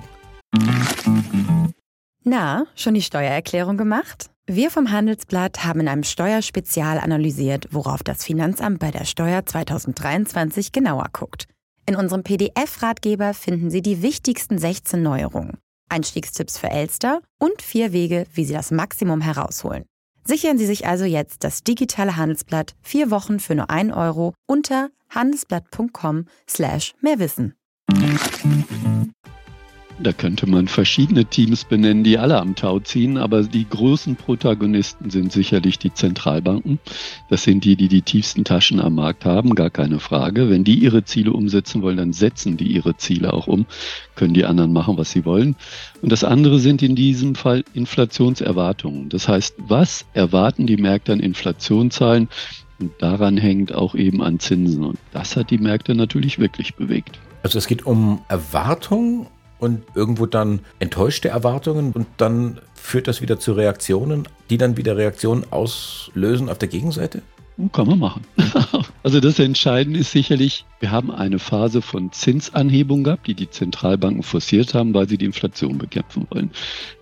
Na, 2.24 2.66
schon 2.74 2.94
die 2.94 3.02
Steuererklärung 3.02 3.76
gemacht? 3.76 4.31
Wir 4.48 4.72
vom 4.72 4.90
Handelsblatt 4.90 5.64
haben 5.64 5.80
in 5.80 5.88
einem 5.88 6.02
Steuerspezial 6.02 6.98
analysiert, 6.98 7.68
worauf 7.70 8.02
das 8.02 8.24
Finanzamt 8.24 8.80
bei 8.80 8.90
der 8.90 9.04
Steuer 9.04 9.46
2023 9.46 10.72
genauer 10.72 11.06
guckt. 11.12 11.46
In 11.86 11.94
unserem 11.94 12.24
PDF-Ratgeber 12.24 13.34
finden 13.34 13.70
Sie 13.70 13.82
die 13.82 14.02
wichtigsten 14.02 14.58
16 14.58 15.00
Neuerungen, 15.00 15.58
Einstiegstipps 15.88 16.58
für 16.58 16.70
Elster 16.70 17.20
und 17.38 17.62
vier 17.62 17.92
Wege, 17.92 18.26
wie 18.34 18.44
Sie 18.44 18.52
das 18.52 18.72
Maximum 18.72 19.20
herausholen. 19.20 19.84
Sichern 20.24 20.58
Sie 20.58 20.66
sich 20.66 20.88
also 20.88 21.04
jetzt 21.04 21.44
das 21.44 21.62
digitale 21.62 22.16
Handelsblatt 22.16 22.74
vier 22.82 23.12
Wochen 23.12 23.38
für 23.38 23.54
nur 23.54 23.70
1 23.70 23.92
Euro 23.92 24.34
unter 24.48 24.90
handelsblatt.com 25.10 26.26
slash 26.48 26.94
mehrwissen. 27.00 27.54
Da 30.02 30.12
könnte 30.12 30.48
man 30.48 30.66
verschiedene 30.66 31.26
Teams 31.26 31.64
benennen, 31.64 32.02
die 32.02 32.18
alle 32.18 32.40
am 32.40 32.56
Tau 32.56 32.80
ziehen, 32.80 33.16
aber 33.16 33.44
die 33.44 33.68
großen 33.68 34.16
Protagonisten 34.16 35.10
sind 35.10 35.30
sicherlich 35.30 35.78
die 35.78 35.94
Zentralbanken. 35.94 36.80
Das 37.30 37.44
sind 37.44 37.64
die, 37.64 37.76
die 37.76 37.86
die 37.86 38.02
tiefsten 38.02 38.42
Taschen 38.42 38.80
am 38.80 38.96
Markt 38.96 39.24
haben, 39.24 39.54
gar 39.54 39.70
keine 39.70 40.00
Frage. 40.00 40.50
Wenn 40.50 40.64
die 40.64 40.74
ihre 40.74 41.04
Ziele 41.04 41.32
umsetzen 41.32 41.82
wollen, 41.82 41.98
dann 41.98 42.12
setzen 42.12 42.56
die 42.56 42.66
ihre 42.72 42.96
Ziele 42.96 43.32
auch 43.32 43.46
um, 43.46 43.64
können 44.16 44.34
die 44.34 44.44
anderen 44.44 44.72
machen, 44.72 44.96
was 44.96 45.12
sie 45.12 45.24
wollen. 45.24 45.54
Und 46.00 46.10
das 46.10 46.24
andere 46.24 46.58
sind 46.58 46.82
in 46.82 46.96
diesem 46.96 47.36
Fall 47.36 47.64
Inflationserwartungen. 47.72 49.08
Das 49.08 49.28
heißt, 49.28 49.54
was 49.68 50.04
erwarten 50.14 50.66
die 50.66 50.78
Märkte 50.78 51.12
an 51.12 51.20
Inflationszahlen? 51.20 52.28
Und 52.80 52.90
daran 52.98 53.36
hängt 53.36 53.72
auch 53.72 53.94
eben 53.94 54.20
an 54.20 54.40
Zinsen. 54.40 54.82
Und 54.82 54.98
das 55.12 55.36
hat 55.36 55.50
die 55.50 55.58
Märkte 55.58 55.94
natürlich 55.94 56.40
wirklich 56.40 56.74
bewegt. 56.74 57.20
Also 57.44 57.58
es 57.58 57.68
geht 57.68 57.86
um 57.86 58.22
Erwartung 58.28 59.28
und 59.62 59.84
irgendwo 59.94 60.26
dann 60.26 60.60
enttäuschte 60.80 61.28
Erwartungen 61.28 61.92
und 61.92 62.08
dann 62.16 62.60
führt 62.74 63.06
das 63.06 63.22
wieder 63.22 63.38
zu 63.38 63.52
Reaktionen, 63.52 64.26
die 64.50 64.58
dann 64.58 64.76
wieder 64.76 64.96
Reaktionen 64.96 65.44
auslösen 65.52 66.48
auf 66.48 66.58
der 66.58 66.68
Gegenseite? 66.68 67.22
Kann 67.72 67.86
man 67.86 67.98
machen. 67.98 68.22
also 69.02 69.20
das 69.20 69.38
Entscheidende 69.38 70.00
ist 70.00 70.10
sicherlich, 70.10 70.64
wir 70.80 70.90
haben 70.90 71.10
eine 71.10 71.38
Phase 71.38 71.82
von 71.82 72.10
Zinsanhebung 72.10 73.04
gehabt, 73.04 73.26
die 73.26 73.34
die 73.34 73.50
Zentralbanken 73.50 74.22
forciert 74.22 74.74
haben, 74.74 74.94
weil 74.94 75.08
sie 75.08 75.18
die 75.18 75.26
Inflation 75.26 75.78
bekämpfen 75.78 76.26
wollen. 76.30 76.50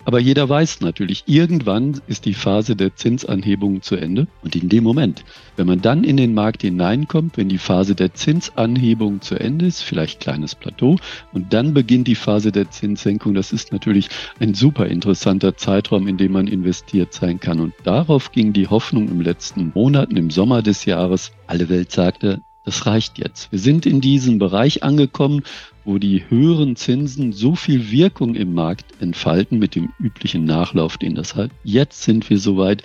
Aber 0.04 0.18
jeder 0.18 0.48
weiß 0.48 0.80
natürlich, 0.80 1.24
irgendwann 1.26 2.00
ist 2.06 2.24
die 2.24 2.34
Phase 2.34 2.74
der 2.74 2.96
Zinsanhebung 2.96 3.82
zu 3.82 3.96
Ende. 3.96 4.26
Und 4.42 4.56
in 4.56 4.68
dem 4.68 4.82
Moment, 4.82 5.24
wenn 5.56 5.66
man 5.66 5.82
dann 5.82 6.04
in 6.04 6.16
den 6.16 6.34
Markt 6.34 6.62
hineinkommt, 6.62 7.36
wenn 7.36 7.48
die 7.48 7.58
Phase 7.58 7.94
der 7.94 8.14
Zinsanhebung 8.14 9.20
zu 9.20 9.38
Ende 9.38 9.66
ist, 9.66 9.82
vielleicht 9.82 10.20
kleines 10.20 10.54
Plateau, 10.54 10.96
und 11.32 11.52
dann 11.52 11.74
beginnt 11.74 12.08
die 12.08 12.14
Phase 12.14 12.50
der 12.50 12.70
Zinssenkung, 12.70 13.34
das 13.34 13.52
ist 13.52 13.72
natürlich 13.72 14.08
ein 14.40 14.54
super 14.54 14.86
interessanter 14.86 15.56
Zeitraum, 15.56 16.08
in 16.08 16.16
dem 16.16 16.32
man 16.32 16.48
investiert 16.48 17.12
sein 17.12 17.38
kann. 17.38 17.60
Und 17.60 17.74
darauf 17.84 18.32
ging 18.32 18.52
die 18.52 18.68
Hoffnung 18.68 19.08
im 19.08 19.20
letzten 19.20 19.70
Monaten, 19.74 20.16
im 20.16 20.30
Sommer 20.30 20.39
des 20.46 20.84
Jahres. 20.86 21.32
Alle 21.46 21.68
Welt 21.68 21.92
sagte, 21.92 22.40
das 22.64 22.86
reicht 22.86 23.18
jetzt. 23.18 23.52
Wir 23.52 23.58
sind 23.58 23.86
in 23.86 24.00
diesem 24.00 24.38
Bereich 24.38 24.82
angekommen, 24.82 25.42
wo 25.84 25.98
die 25.98 26.24
höheren 26.28 26.76
Zinsen 26.76 27.32
so 27.32 27.54
viel 27.54 27.90
Wirkung 27.90 28.34
im 28.34 28.54
Markt 28.54 29.00
entfalten 29.00 29.58
mit 29.58 29.74
dem 29.74 29.92
üblichen 29.98 30.44
Nachlauf, 30.44 30.98
den 30.98 31.14
das 31.14 31.34
hat. 31.36 31.50
Jetzt 31.64 32.02
sind 32.02 32.28
wir 32.30 32.38
so 32.38 32.56
weit, 32.56 32.82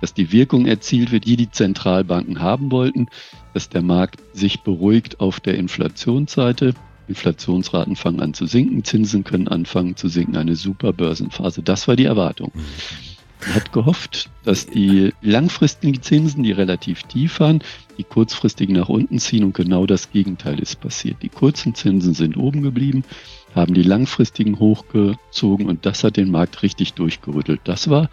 dass 0.00 0.14
die 0.14 0.32
Wirkung 0.32 0.66
erzielt 0.66 1.10
wird, 1.12 1.26
die 1.26 1.36
die 1.36 1.50
Zentralbanken 1.50 2.40
haben 2.40 2.70
wollten, 2.70 3.08
dass 3.54 3.68
der 3.68 3.82
Markt 3.82 4.20
sich 4.32 4.60
beruhigt 4.60 5.20
auf 5.20 5.40
der 5.40 5.56
Inflationsseite. 5.56 6.74
Inflationsraten 7.08 7.96
fangen 7.96 8.20
an 8.20 8.34
zu 8.34 8.46
sinken, 8.46 8.84
Zinsen 8.84 9.24
können 9.24 9.48
anfangen 9.48 9.96
zu 9.96 10.08
sinken, 10.08 10.36
eine 10.36 10.56
super 10.56 10.92
Börsenphase. 10.92 11.62
Das 11.62 11.88
war 11.88 11.96
die 11.96 12.04
Erwartung. 12.04 12.52
Mhm. 12.54 13.07
Man 13.40 13.54
hat 13.54 13.72
gehofft, 13.72 14.30
dass 14.44 14.66
die 14.66 15.12
langfristigen 15.22 16.02
Zinsen, 16.02 16.42
die 16.42 16.52
relativ 16.52 17.04
tief 17.04 17.40
waren, 17.40 17.62
die 17.96 18.04
kurzfristigen 18.04 18.76
nach 18.76 18.88
unten 18.88 19.18
ziehen 19.18 19.44
und 19.44 19.54
genau 19.54 19.86
das 19.86 20.10
Gegenteil 20.10 20.58
ist 20.58 20.80
passiert. 20.80 21.22
Die 21.22 21.28
kurzen 21.28 21.74
Zinsen 21.74 22.14
sind 22.14 22.36
oben 22.36 22.62
geblieben, 22.62 23.04
haben 23.54 23.74
die 23.74 23.82
langfristigen 23.82 24.58
hochgezogen 24.58 25.66
und 25.66 25.86
das 25.86 26.04
hat 26.04 26.16
den 26.16 26.30
Markt 26.30 26.62
richtig 26.62 26.94
durchgerüttelt. 26.94 27.60
Das 27.64 27.88
war 27.88 28.08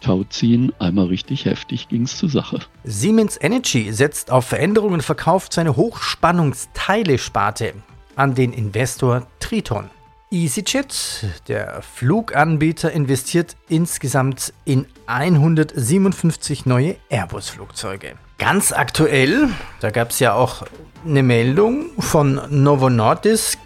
Tauziehen 0.00 0.72
einmal 0.78 1.06
richtig 1.06 1.46
heftig 1.46 1.88
ging 1.88 2.02
es 2.02 2.16
zur 2.18 2.28
Sache. 2.28 2.60
Siemens 2.84 3.38
Energy 3.40 3.92
setzt 3.92 4.30
auf 4.30 4.44
Veränderungen 4.44 4.94
und 4.94 5.02
verkauft 5.02 5.52
seine 5.52 5.76
Hochspannungsteile-Sparte 5.76 7.74
an 8.14 8.34
den 8.34 8.52
Investor 8.52 9.26
Triton. 9.40 9.90
EasyJet, 10.30 11.24
der 11.46 11.82
Fluganbieter, 11.82 12.90
investiert 12.90 13.56
insgesamt 13.68 14.52
in 14.64 14.86
157 15.06 16.66
neue 16.66 16.96
Airbus-Flugzeuge. 17.10 18.14
Ganz 18.38 18.72
aktuell, 18.72 19.48
da 19.80 19.90
gab 19.90 20.10
es 20.10 20.18
ja 20.18 20.34
auch 20.34 20.66
eine 21.04 21.22
Meldung 21.22 21.90
von 22.00 22.40
Novo 22.50 22.90
Nordisk, 22.90 23.58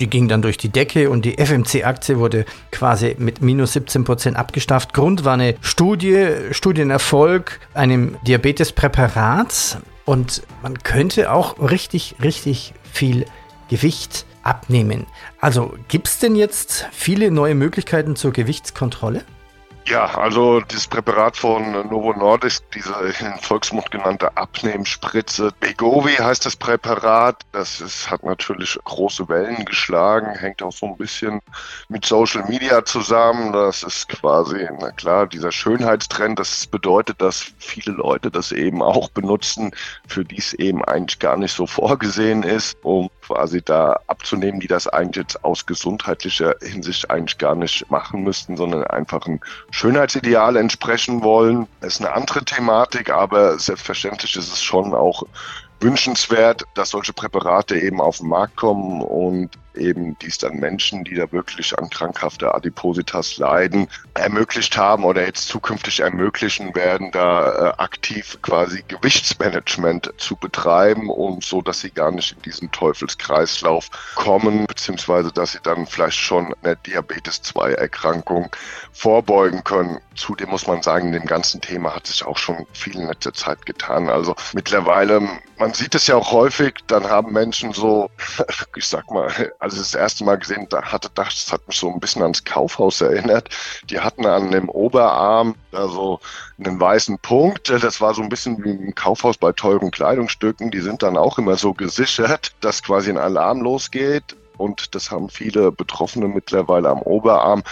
die 0.00 0.08
ging 0.08 0.28
dann 0.28 0.40
durch 0.40 0.56
die 0.56 0.70
Decke 0.70 1.10
und 1.10 1.24
die 1.24 1.36
FMC-Aktie 1.38 2.18
wurde 2.18 2.46
quasi 2.70 3.16
mit 3.18 3.42
minus 3.42 3.74
17 3.74 4.04
Prozent 4.04 4.36
abgestafft. 4.36 4.94
Grund 4.94 5.24
war 5.24 5.34
eine 5.34 5.56
Studie, 5.60 6.28
Studienerfolg 6.52 7.60
einem 7.74 8.16
Diabetespräparat 8.26 9.78
und 10.06 10.42
man 10.62 10.78
könnte 10.78 11.32
auch 11.32 11.58
richtig, 11.58 12.14
richtig 12.22 12.72
viel 12.90 13.26
Gewicht 13.68 14.24
abnehmen. 14.48 15.06
Also 15.40 15.74
gibt 15.88 16.08
es 16.08 16.18
denn 16.18 16.34
jetzt 16.34 16.86
viele 16.90 17.30
neue 17.30 17.54
Möglichkeiten 17.54 18.16
zur 18.16 18.32
Gewichtskontrolle? 18.32 19.24
Ja, 19.88 20.04
also 20.18 20.60
dieses 20.60 20.86
Präparat 20.86 21.34
von 21.34 21.72
Novo 21.88 22.12
Nordisk, 22.12 22.62
diese 22.72 22.92
in 23.20 23.32
Volksmund 23.40 23.90
genannte 23.90 24.36
Abnehmspritze, 24.36 25.50
Begovi 25.60 26.12
heißt 26.12 26.44
das 26.44 26.56
Präparat. 26.56 27.42
Das 27.52 27.80
ist, 27.80 28.10
hat 28.10 28.22
natürlich 28.22 28.78
große 28.84 29.26
Wellen 29.30 29.64
geschlagen, 29.64 30.34
hängt 30.34 30.62
auch 30.62 30.72
so 30.72 30.88
ein 30.88 30.96
bisschen 30.98 31.40
mit 31.88 32.04
Social 32.04 32.44
Media 32.50 32.84
zusammen. 32.84 33.54
Das 33.54 33.82
ist 33.82 34.10
quasi, 34.10 34.68
na 34.78 34.90
klar, 34.90 35.26
dieser 35.26 35.52
Schönheitstrend. 35.52 36.38
Das 36.38 36.66
bedeutet, 36.66 37.22
dass 37.22 37.50
viele 37.58 37.92
Leute 37.92 38.30
das 38.30 38.52
eben 38.52 38.82
auch 38.82 39.08
benutzen, 39.08 39.70
für 40.06 40.22
die 40.22 40.36
es 40.36 40.52
eben 40.52 40.84
eigentlich 40.84 41.18
gar 41.18 41.38
nicht 41.38 41.54
so 41.54 41.66
vorgesehen 41.66 42.42
ist, 42.42 42.76
um 42.82 43.08
quasi 43.28 43.62
da 43.62 44.00
abzunehmen, 44.06 44.58
die 44.58 44.66
das 44.66 44.88
eigentlich 44.88 45.24
jetzt 45.24 45.44
aus 45.44 45.66
gesundheitlicher 45.66 46.54
Hinsicht 46.62 47.10
eigentlich 47.10 47.36
gar 47.36 47.54
nicht 47.54 47.90
machen 47.90 48.22
müssten, 48.22 48.56
sondern 48.56 48.84
einfach 48.84 49.26
ein 49.26 49.40
Schönheitsideal 49.70 50.56
entsprechen 50.56 51.22
wollen. 51.22 51.66
Das 51.80 51.94
ist 51.94 52.00
eine 52.00 52.14
andere 52.14 52.44
Thematik, 52.44 53.10
aber 53.10 53.58
selbstverständlich 53.58 54.34
ist 54.36 54.52
es 54.52 54.62
schon 54.62 54.94
auch 54.94 55.24
wünschenswert, 55.80 56.64
dass 56.74 56.90
solche 56.90 57.12
Präparate 57.12 57.78
eben 57.78 58.00
auf 58.00 58.18
den 58.18 58.28
Markt 58.28 58.56
kommen 58.56 59.02
und 59.02 59.50
eben 59.78 60.18
dies 60.18 60.38
dann 60.38 60.56
Menschen, 60.56 61.04
die 61.04 61.14
da 61.14 61.30
wirklich 61.32 61.78
an 61.78 61.88
krankhafter 61.90 62.54
Adipositas 62.54 63.38
leiden, 63.38 63.88
ermöglicht 64.14 64.76
haben 64.76 65.04
oder 65.04 65.24
jetzt 65.24 65.48
zukünftig 65.48 66.00
ermöglichen 66.00 66.74
werden, 66.74 67.10
da 67.12 67.70
äh, 67.70 67.72
aktiv 67.78 68.38
quasi 68.42 68.84
Gewichtsmanagement 68.88 70.12
zu 70.18 70.36
betreiben 70.36 71.10
und 71.10 71.44
so, 71.44 71.62
dass 71.62 71.80
sie 71.80 71.90
gar 71.90 72.10
nicht 72.10 72.32
in 72.32 72.42
diesen 72.42 72.70
Teufelskreislauf 72.70 73.88
kommen, 74.14 74.66
beziehungsweise 74.66 75.32
dass 75.32 75.52
sie 75.52 75.60
dann 75.62 75.86
vielleicht 75.86 76.18
schon 76.18 76.54
eine 76.62 76.76
Diabetes 76.76 77.42
2 77.42 77.72
Erkrankung 77.72 78.50
vorbeugen 78.92 79.62
können. 79.64 79.98
Zudem 80.14 80.50
muss 80.50 80.66
man 80.66 80.82
sagen, 80.82 81.08
in 81.08 81.12
dem 81.12 81.26
ganzen 81.26 81.60
Thema 81.60 81.94
hat 81.94 82.06
sich 82.06 82.24
auch 82.24 82.36
schon 82.36 82.66
viel 82.72 82.96
in 82.96 83.06
letzter 83.06 83.32
Zeit 83.32 83.64
getan. 83.66 84.08
Also 84.08 84.34
mittlerweile, 84.52 85.20
man 85.58 85.72
sieht 85.72 85.94
es 85.94 86.08
ja 86.08 86.16
auch 86.16 86.32
häufig, 86.32 86.74
dann 86.88 87.08
haben 87.08 87.32
Menschen 87.32 87.72
so, 87.72 88.10
ich 88.76 88.86
sag 88.86 89.10
mal, 89.10 89.30
als 89.68 89.74
ich 89.74 89.92
das 89.92 89.94
erste 89.94 90.24
Mal 90.24 90.38
gesehen 90.38 90.66
da 90.70 90.82
hatte, 90.82 91.10
dachte, 91.14 91.34
das 91.34 91.52
hat 91.52 91.66
mich 91.68 91.76
so 91.76 91.92
ein 91.92 92.00
bisschen 92.00 92.22
ans 92.22 92.44
Kaufhaus 92.44 93.00
erinnert. 93.00 93.50
Die 93.90 94.00
hatten 94.00 94.26
an 94.26 94.50
dem 94.50 94.68
Oberarm 94.68 95.54
da 95.70 95.88
so 95.88 96.20
einen 96.58 96.80
weißen 96.80 97.18
Punkt. 97.18 97.68
Das 97.68 98.00
war 98.00 98.14
so 98.14 98.22
ein 98.22 98.28
bisschen 98.28 98.64
wie 98.64 98.70
im 98.70 98.94
Kaufhaus 98.94 99.36
bei 99.36 99.52
teuren 99.52 99.90
Kleidungsstücken. 99.90 100.70
Die 100.70 100.80
sind 100.80 101.02
dann 101.02 101.16
auch 101.16 101.38
immer 101.38 101.56
so 101.56 101.74
gesichert, 101.74 102.54
dass 102.60 102.82
quasi 102.82 103.10
ein 103.10 103.18
Alarm 103.18 103.60
losgeht 103.60 104.36
und 104.58 104.94
das 104.94 105.10
haben 105.10 105.30
viele 105.30 105.72
Betroffene 105.72 106.28
mittlerweile 106.28 106.88
am 106.88 107.00
Oberarm. 107.02 107.62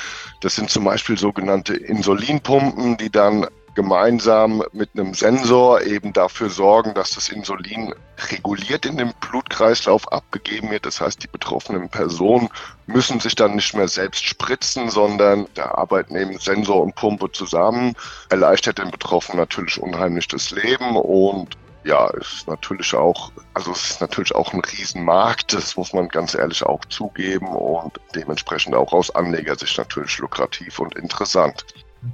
Das 0.40 0.54
sind 0.54 0.70
zum 0.70 0.85
Beispiel 0.85 1.18
sogenannte 1.18 1.74
Insulinpumpen, 1.74 2.96
die 2.96 3.11
dann 3.11 3.46
gemeinsam 3.76 4.64
mit 4.72 4.90
einem 4.94 5.14
Sensor 5.14 5.82
eben 5.82 6.12
dafür 6.12 6.50
sorgen, 6.50 6.94
dass 6.94 7.12
das 7.12 7.28
Insulin 7.28 7.94
reguliert 8.32 8.86
in 8.86 8.96
dem 8.96 9.12
Blutkreislauf 9.20 10.10
abgegeben 10.10 10.70
wird. 10.70 10.86
Das 10.86 11.00
heißt, 11.00 11.22
die 11.22 11.28
betroffenen 11.28 11.88
Personen 11.88 12.48
müssen 12.86 13.20
sich 13.20 13.36
dann 13.36 13.54
nicht 13.54 13.74
mehr 13.74 13.86
selbst 13.86 14.24
spritzen, 14.24 14.90
sondern 14.90 15.46
da 15.54 15.66
arbeiten 15.66 16.16
eben 16.16 16.38
Sensor 16.38 16.82
und 16.82 16.96
Pumpe 16.96 17.30
zusammen. 17.30 17.94
Erleichtert 18.30 18.78
den 18.78 18.90
Betroffenen 18.90 19.38
natürlich 19.38 19.80
unheimlich 19.80 20.26
das 20.26 20.50
Leben 20.50 20.96
und 20.96 21.56
ja, 21.84 22.08
ist 22.14 22.48
natürlich 22.48 22.94
auch, 22.94 23.30
also 23.54 23.70
es 23.70 23.90
ist 23.90 24.00
natürlich 24.00 24.34
auch 24.34 24.52
ein 24.52 24.60
Riesenmarkt, 24.60 25.52
das 25.52 25.76
muss 25.76 25.92
man 25.92 26.08
ganz 26.08 26.34
ehrlich 26.34 26.64
auch 26.64 26.84
zugeben 26.86 27.46
und 27.46 28.00
dementsprechend 28.12 28.74
auch 28.74 28.92
aus 28.92 29.14
Anlegersicht 29.14 29.78
natürlich 29.78 30.18
lukrativ 30.18 30.80
und 30.80 30.96
interessant. 30.96 31.64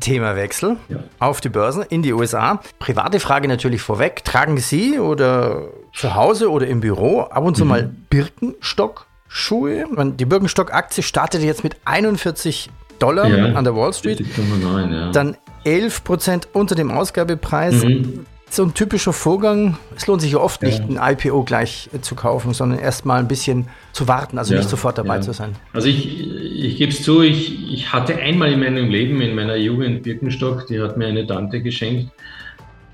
Themawechsel 0.01 0.77
ja. 0.89 0.99
auf 1.19 1.41
die 1.41 1.49
Börse 1.49 1.87
in 1.89 2.03
die 2.03 2.13
USA. 2.13 2.61
Private 2.79 3.21
Frage 3.21 3.49
natürlich 3.49 3.83
vorweg. 3.83 4.25
Tragen 4.25 4.59
Sie 4.59 4.99
oder 4.99 5.69
zu 5.95 6.15
Hause 6.15 6.51
oder 6.51 6.67
im 6.67 6.81
Büro 6.81 7.23
ab 7.23 7.45
und 7.45 7.57
zu 7.57 7.65
mhm. 7.65 7.71
mal 7.71 7.91
Birkenstock-Schuhe? 8.11 9.85
Die 10.19 10.25
Birkenstock-Aktie 10.25 11.03
startete 11.03 11.45
jetzt 11.45 11.65
mit 11.65 11.77
41 11.85 12.71
Dollar 12.99 13.27
ja. 13.29 13.55
an 13.55 13.65
der 13.65 13.75
Wall 13.75 13.93
Street. 13.93 14.25
9, 14.39 14.93
ja. 14.93 15.11
Dann 15.11 15.37
11 15.65 16.05
Prozent 16.05 16.49
unter 16.53 16.75
dem 16.75 16.91
Ausgabepreis. 16.91 17.85
Mhm 17.85 18.27
so 18.55 18.65
ein 18.65 18.75
typischer 18.75 19.13
Vorgang. 19.13 19.79
Es 19.97 20.07
lohnt 20.07 20.21
sich 20.21 20.33
ja 20.33 20.39
oft 20.39 20.63
nicht, 20.63 20.83
ein 20.83 20.99
IPO 21.01 21.45
gleich 21.45 21.89
zu 22.03 22.15
kaufen, 22.15 22.53
sondern 22.53 22.79
erstmal 22.79 23.19
ein 23.19 23.29
bisschen 23.29 23.69
zu 23.93 24.09
warten, 24.09 24.39
also 24.39 24.55
nicht 24.55 24.69
sofort 24.69 24.99
dabei 24.99 25.21
zu 25.21 25.33
sein. 25.33 25.57
Also 25.73 25.89
ich, 25.89 26.21
ich 26.62 26.77
gebe 26.77 26.92
es 26.92 27.03
zu, 27.03 27.22
ich, 27.22 27.72
ich 27.72 27.92
hatte 27.92 28.16
einmal 28.16 28.53
in 28.53 28.61
meinem 28.61 28.88
Leben, 28.88 29.20
in 29.20 29.35
meiner 29.35 29.57
Jugend 29.57 30.03
Birkenstock, 30.03 30.66
die 30.66 30.81
hat 30.81 30.96
mir 30.96 31.07
eine 31.07 31.27
Tante 31.27 31.61
geschenkt. 31.61 32.11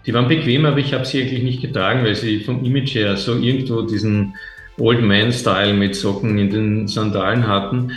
Die 0.07 0.14
waren 0.14 0.28
bequem, 0.28 0.64
aber 0.64 0.78
ich 0.78 0.94
habe 0.94 1.04
sie 1.04 1.20
eigentlich 1.20 1.42
nicht 1.42 1.61
getragen, 1.61 2.02
weil 2.04 2.14
sie 2.14 2.40
vom 2.40 2.64
Image 2.64 2.94
her 2.94 3.16
so 3.16 3.37
irgendwo 3.37 3.83
diesen 3.83 4.35
Old 4.78 5.02
Man-Style 5.02 5.74
mit 5.74 5.94
Socken 5.94 6.38
in 6.38 6.50
den 6.50 6.88
Sandalen 6.88 7.46
hatten. 7.46 7.92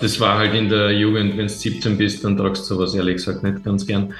Das 0.00 0.18
war 0.18 0.38
halt 0.38 0.54
in 0.54 0.68
der 0.68 0.92
Jugend, 0.92 1.36
wenn 1.36 1.46
du 1.46 1.52
17 1.52 1.96
bist, 1.96 2.24
dann 2.24 2.36
tragst 2.36 2.68
du 2.68 2.74
sowas 2.74 2.94
ehrlich 2.94 3.16
gesagt 3.16 3.42
nicht 3.42 3.64
ganz 3.64 3.86
gern. 3.86 4.12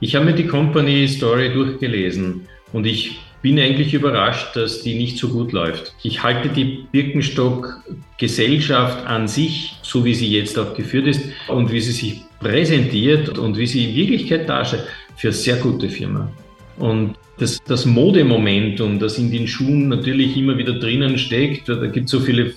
Ich 0.00 0.14
habe 0.14 0.26
mir 0.26 0.34
die 0.34 0.46
Company 0.46 1.08
Story 1.08 1.52
durchgelesen 1.52 2.46
und 2.72 2.86
ich 2.86 3.20
bin 3.42 3.58
eigentlich 3.58 3.94
überrascht, 3.94 4.56
dass 4.56 4.82
die 4.82 4.94
nicht 4.94 5.18
so 5.18 5.28
gut 5.28 5.52
läuft. 5.52 5.94
Ich 6.02 6.22
halte 6.22 6.48
die 6.48 6.86
Birkenstock 6.90 7.82
Gesellschaft 8.18 9.06
an 9.06 9.28
sich, 9.28 9.76
so 9.82 10.04
wie 10.04 10.14
sie 10.14 10.30
jetzt 10.30 10.58
auch 10.58 10.74
geführt 10.74 11.06
ist 11.06 11.22
und 11.46 11.70
wie 11.70 11.80
sie 11.80 11.92
sich 11.92 12.22
präsentiert 12.40 13.38
und 13.38 13.56
wie 13.56 13.66
sie 13.66 13.90
in 13.90 13.96
Wirklichkeit 13.96 14.48
darstellt, 14.48 14.84
für 15.16 15.28
eine 15.28 15.34
sehr 15.34 15.56
gute 15.56 15.88
Firma. 15.88 16.30
Und 16.78 17.14
das, 17.38 17.62
das 17.64 17.86
Modemomentum, 17.86 18.98
das 18.98 19.18
in 19.18 19.30
den 19.30 19.46
Schuhen 19.46 19.88
natürlich 19.88 20.36
immer 20.36 20.56
wieder 20.58 20.74
drinnen 20.74 21.18
steckt, 21.18 21.68
da 21.68 21.86
gibt 21.86 22.06
es 22.06 22.10
so 22.10 22.20
viele 22.20 22.54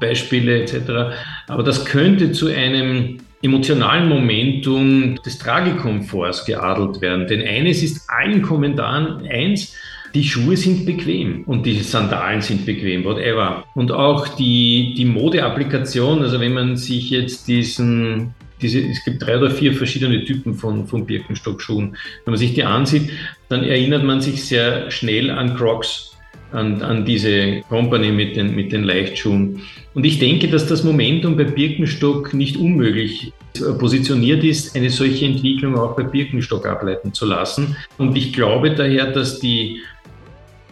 Beispiele 0.00 0.62
etc. 0.62 1.16
Aber 1.48 1.62
das 1.62 1.84
könnte 1.84 2.32
zu 2.32 2.48
einem 2.48 3.18
emotionalen 3.42 4.08
Momentum 4.08 5.16
des 5.22 5.38
Tragekomforts 5.38 6.44
geadelt 6.44 7.00
werden. 7.00 7.26
Denn 7.26 7.42
eines 7.42 7.82
ist 7.82 8.08
allen 8.08 8.42
Kommentaren 8.42 9.26
eins, 9.26 9.74
die 10.14 10.24
Schuhe 10.24 10.56
sind 10.56 10.86
bequem 10.86 11.42
und 11.44 11.66
die 11.66 11.80
Sandalen 11.80 12.40
sind 12.40 12.64
bequem, 12.64 13.04
whatever. 13.04 13.64
Und 13.74 13.90
auch 13.90 14.28
die, 14.28 14.94
die 14.96 15.04
Modeapplikation, 15.04 16.22
also 16.22 16.38
wenn 16.40 16.54
man 16.54 16.76
sich 16.76 17.10
jetzt 17.10 17.48
diesen, 17.48 18.32
diese, 18.62 18.80
es 18.80 19.04
gibt 19.04 19.22
drei 19.22 19.38
oder 19.38 19.50
vier 19.50 19.74
verschiedene 19.74 20.24
Typen 20.24 20.54
von, 20.54 20.86
von 20.86 21.04
Birkenstock-Schuhen. 21.04 21.96
Wenn 22.24 22.32
man 22.32 22.38
sich 22.38 22.54
die 22.54 22.62
ansieht, 22.62 23.10
dann 23.48 23.64
erinnert 23.64 24.04
man 24.04 24.20
sich 24.20 24.44
sehr 24.44 24.90
schnell 24.90 25.30
an 25.30 25.56
Crocs 25.56 26.12
an, 26.52 26.82
an 26.82 27.04
diese 27.04 27.62
Company 27.68 28.12
mit 28.12 28.36
den, 28.36 28.54
mit 28.54 28.72
den 28.72 28.84
Leichtschuhen. 28.84 29.62
Und 29.94 30.06
ich 30.06 30.18
denke, 30.18 30.48
dass 30.48 30.66
das 30.66 30.84
Momentum 30.84 31.36
bei 31.36 31.44
Birkenstock 31.44 32.32
nicht 32.32 32.56
unmöglich 32.56 33.32
positioniert 33.78 34.42
ist, 34.42 34.74
eine 34.76 34.90
solche 34.90 35.26
Entwicklung 35.26 35.76
auch 35.76 35.96
bei 35.96 36.04
Birkenstock 36.04 36.66
ableiten 36.66 37.12
zu 37.12 37.26
lassen. 37.26 37.76
Und 37.98 38.16
ich 38.16 38.32
glaube 38.32 38.70
daher, 38.70 39.10
dass 39.10 39.40
die 39.40 39.80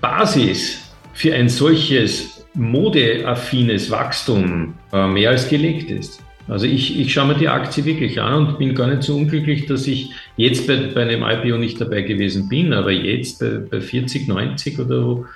Basis 0.03 0.93
für 1.15 1.33
ein 1.33 1.49
solches 1.49 2.45
modeaffines 2.55 3.91
Wachstum 3.91 4.75
äh, 4.93 5.07
mehr 5.07 5.31
als 5.31 5.49
gelegt 5.49 5.91
ist. 5.91 6.21
Also 6.49 6.67
ich, 6.67 6.99
ich 6.99 7.12
schaue 7.12 7.29
mir 7.29 7.35
die 7.35 7.49
Aktie 7.49 7.85
wirklich 7.85 8.21
an 8.21 8.35
und 8.35 8.59
bin 8.59 8.75
gar 8.75 8.88
nicht 8.88 9.05
so 9.05 9.17
unglücklich, 9.17 9.67
dass 9.67 9.87
ich 9.87 10.11
jetzt 10.37 10.67
bei, 10.67 10.77
bei 10.93 11.03
einem 11.03 11.23
IPO 11.23 11.57
nicht 11.57 11.81
dabei 11.81 12.03
gewesen 12.03 12.49
bin, 12.49 12.73
aber 12.75 12.91
jetzt 12.91 13.38
bei, 13.38 13.59
bei 13.71 13.81
40, 13.81 14.29
90 14.29 14.79
oder 14.81 15.01
so 15.01 15.27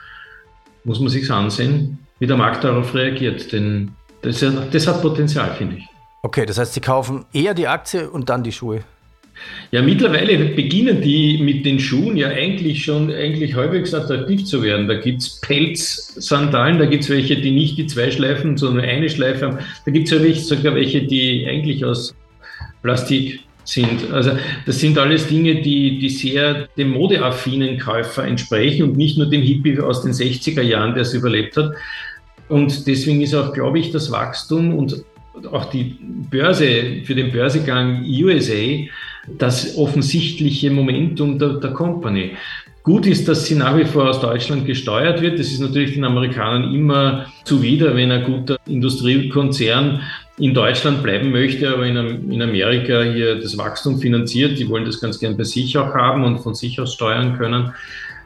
muss 0.84 1.00
man 1.00 1.08
sich 1.08 1.30
ansehen, 1.30 1.98
wie 2.18 2.26
der 2.26 2.36
Markt 2.36 2.64
darauf 2.64 2.94
reagiert. 2.94 3.52
Denn 3.52 3.92
das, 4.22 4.44
das 4.72 4.86
hat 4.86 5.00
Potenzial, 5.00 5.54
finde 5.54 5.76
ich. 5.76 5.84
Okay, 6.22 6.44
das 6.44 6.58
heißt, 6.58 6.74
Sie 6.74 6.80
kaufen 6.80 7.24
eher 7.32 7.54
die 7.54 7.68
Aktie 7.68 8.10
und 8.10 8.28
dann 8.28 8.42
die 8.42 8.52
Schuhe. 8.52 8.82
Ja, 9.72 9.82
mittlerweile 9.82 10.38
beginnen 10.54 11.02
die 11.02 11.38
mit 11.38 11.66
den 11.66 11.78
Schuhen 11.78 12.16
ja 12.16 12.28
eigentlich 12.28 12.84
schon 12.84 13.12
eigentlich 13.12 13.54
halbwegs 13.54 13.92
attraktiv 13.92 14.44
zu 14.44 14.62
werden. 14.62 14.88
Da 14.88 14.94
gibt 14.94 15.22
es 15.22 15.40
Pelz-Sandalen, 15.40 16.78
da 16.78 16.86
gibt 16.86 17.04
es 17.04 17.10
welche, 17.10 17.36
die 17.36 17.50
nicht 17.50 17.76
die 17.76 17.86
zwei 17.86 18.10
Schleifen, 18.10 18.56
sondern 18.56 18.84
eine 18.84 19.10
Schleife 19.10 19.46
haben. 19.46 19.58
Da 19.84 19.90
gibt 19.90 20.10
es 20.10 20.48
sogar 20.48 20.74
welche, 20.74 21.02
die 21.02 21.46
eigentlich 21.48 21.84
aus 21.84 22.14
Plastik 22.82 23.40
sind. 23.64 24.12
Also 24.12 24.32
das 24.64 24.78
sind 24.78 24.96
alles 24.96 25.26
Dinge, 25.26 25.56
die, 25.56 25.98
die 25.98 26.08
sehr 26.08 26.68
dem 26.76 26.90
modeaffinen 26.90 27.78
Käufer 27.78 28.24
entsprechen 28.24 28.84
und 28.84 28.96
nicht 28.96 29.18
nur 29.18 29.28
dem 29.28 29.42
Hippie 29.42 29.78
aus 29.80 30.02
den 30.02 30.12
60er 30.12 30.62
Jahren, 30.62 30.94
der 30.94 31.02
es 31.02 31.12
überlebt 31.12 31.56
hat. 31.56 31.72
Und 32.48 32.86
deswegen 32.86 33.20
ist 33.20 33.34
auch, 33.34 33.52
glaube 33.52 33.80
ich, 33.80 33.90
das 33.90 34.12
Wachstum 34.12 34.74
und 34.74 35.04
auch 35.50 35.66
die 35.70 35.96
Börse 36.30 37.02
für 37.04 37.14
den 37.14 37.30
Börsegang 37.30 38.04
USA 38.04 38.86
das 39.26 39.76
offensichtliche 39.76 40.70
Momentum 40.70 41.38
der, 41.38 41.54
der 41.54 41.70
Company. 41.70 42.32
Gut 42.82 43.04
ist, 43.04 43.26
dass 43.26 43.46
sie 43.46 43.56
nach 43.56 43.76
wie 43.76 43.84
vor 43.84 44.08
aus 44.08 44.20
Deutschland 44.20 44.64
gesteuert 44.64 45.20
wird. 45.20 45.40
Das 45.40 45.48
ist 45.48 45.58
natürlich 45.58 45.94
den 45.94 46.04
Amerikanern 46.04 46.72
immer 46.72 47.26
zuwider, 47.44 47.96
wenn 47.96 48.12
ein 48.12 48.22
guter 48.22 48.58
Industriekonzern 48.68 50.02
in 50.38 50.54
Deutschland 50.54 51.02
bleiben 51.02 51.32
möchte, 51.32 51.68
aber 51.68 51.84
in, 51.84 51.96
Amerika 52.40 53.02
hier 53.02 53.40
das 53.40 53.58
Wachstum 53.58 53.98
finanziert. 53.98 54.58
Die 54.58 54.68
wollen 54.68 54.84
das 54.84 55.00
ganz 55.00 55.18
gern 55.18 55.36
bei 55.36 55.42
sich 55.42 55.76
auch 55.78 55.94
haben 55.94 56.22
und 56.24 56.38
von 56.38 56.54
sich 56.54 56.78
aus 56.80 56.94
steuern 56.94 57.36
können. 57.36 57.72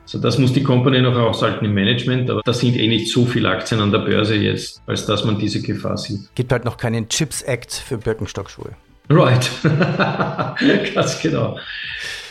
So, 0.04 0.18
das 0.18 0.38
muss 0.38 0.52
die 0.52 0.62
Company 0.62 1.00
noch 1.00 1.16
aushalten 1.16 1.64
im 1.64 1.72
Management, 1.72 2.28
aber 2.28 2.42
da 2.44 2.52
sind 2.52 2.76
eh 2.76 2.88
nicht 2.88 3.10
so 3.10 3.24
viele 3.24 3.48
Aktien 3.48 3.80
an 3.80 3.92
der 3.92 4.00
Börse 4.00 4.34
jetzt, 4.34 4.82
als 4.86 5.06
dass 5.06 5.24
man 5.24 5.38
diese 5.38 5.62
Gefahr 5.62 5.96
sieht. 5.96 6.34
Gibt 6.34 6.52
halt 6.52 6.64
noch 6.64 6.76
keinen 6.76 7.08
Chips 7.08 7.42
Act 7.42 7.72
für 7.72 7.96
Birkenstock-Schuhe. 7.96 8.76
Right, 9.08 9.50
ganz 10.94 11.20
genau. 11.20 11.58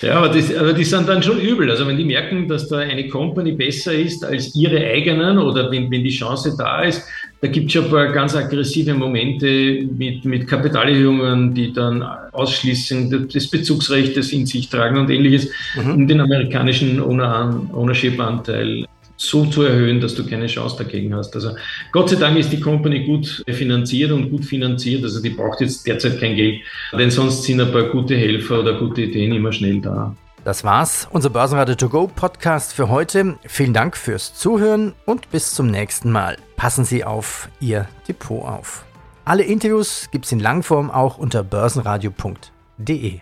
Ja, 0.01 0.15
aber, 0.15 0.29
das, 0.29 0.55
aber 0.55 0.71
die 0.71 0.85
sind 0.85 1.09
dann 1.09 1.21
schon 1.21 1.41
übel. 1.41 1.69
Also 1.69 1.85
wenn 1.85 1.97
die 1.97 2.05
merken, 2.05 2.47
dass 2.47 2.69
da 2.69 2.77
eine 2.77 3.09
Company 3.09 3.51
besser 3.51 3.93
ist 3.93 4.23
als 4.23 4.55
ihre 4.55 4.77
eigenen 4.77 5.37
oder 5.37 5.69
wenn, 5.71 5.91
wenn 5.91 6.03
die 6.03 6.09
Chance 6.09 6.55
da 6.57 6.83
ist, 6.83 7.03
da 7.41 7.47
gibt 7.47 7.67
es 7.67 7.73
schon 7.73 7.85
ein 7.85 7.91
paar 7.91 8.07
ganz 8.11 8.35
aggressive 8.35 8.93
Momente 8.93 9.85
mit, 9.97 10.23
mit 10.25 10.47
Kapitalerhöhungen, 10.47 11.53
die 11.53 11.73
dann 11.73 12.01
ausschließen 12.31 13.27
des 13.29 13.49
Bezugsrechtes 13.49 14.31
in 14.31 14.45
sich 14.45 14.69
tragen 14.69 14.97
und 14.97 15.09
ähnliches, 15.09 15.49
mhm. 15.75 15.91
um 15.91 16.07
den 16.07 16.21
amerikanischen 16.21 17.01
Ownership-Anteil 17.01 18.85
so 19.19 19.45
zu 19.45 19.63
erhöhen, 19.63 19.99
dass 19.99 20.15
du 20.15 20.25
keine 20.25 20.47
Chance 20.47 20.77
dagegen 20.77 21.13
hast. 21.13 21.35
Also 21.35 21.51
Gott 21.91 22.09
sei 22.09 22.15
Dank 22.15 22.37
ist 22.37 22.51
die 22.51 22.59
Company 22.59 23.05
gut 23.05 23.43
finanziert 23.47 24.11
und 24.11 24.29
gut 24.29 24.45
finanziert. 24.45 25.03
Also 25.03 25.21
die 25.21 25.29
braucht 25.29 25.61
jetzt 25.61 25.85
derzeit 25.85 26.19
kein 26.19 26.35
Geld, 26.35 26.61
denn 26.97 27.11
sonst 27.11 27.43
sind 27.43 27.59
ein 27.59 27.71
paar 27.71 27.83
gute 27.83 28.15
Helfer 28.15 28.61
oder 28.61 28.79
gute 28.79 29.01
Ideen 29.03 29.33
immer 29.33 29.51
schnell 29.51 29.81
da. 29.81 30.15
Das 30.45 30.63
war's, 30.63 31.07
unser 31.11 31.29
Börsenradio 31.29 31.75
To 31.75 31.89
Go 31.89 32.07
Podcast 32.07 32.73
für 32.73 32.87
heute. 32.87 33.37
Vielen 33.45 33.73
Dank 33.73 33.97
fürs 33.97 34.33
Zuhören 34.33 34.93
und 35.05 35.29
bis 35.31 35.53
zum 35.53 35.67
nächsten 35.67 36.11
Mal. 36.11 36.37
Passen 36.55 36.85
Sie 36.85 37.03
auf 37.03 37.49
Ihr 37.59 37.89
Depot 38.07 38.45
auf. 38.45 38.85
Alle 39.25 39.43
Interviews 39.43 40.07
gibt's 40.11 40.31
in 40.31 40.39
Langform 40.39 40.89
auch 40.89 41.17
unter 41.17 41.43
börsenradio.de. 41.43 43.19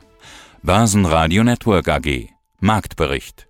Börsenradio 0.62 1.44
Network 1.44 1.90
AG 1.90 2.30
Marktbericht 2.60 3.48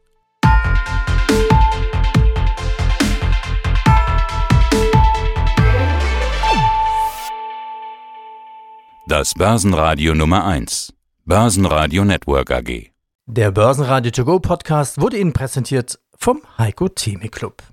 Das 9.09 9.33
Börsenradio 9.33 10.13
Nummer 10.13 10.43
1. 10.43 10.93
Börsenradio 11.23 12.03
Network 12.03 12.51
AG. 12.51 12.91
Der 13.25 13.51
Börsenradio 13.51 14.11
To 14.11 14.25
Go 14.25 14.41
Podcast 14.41 14.99
wurde 14.99 15.17
Ihnen 15.17 15.31
präsentiert 15.31 15.97
vom 16.17 16.41
Heiko 16.57 16.89
Theme 16.89 17.29
Club. 17.29 17.63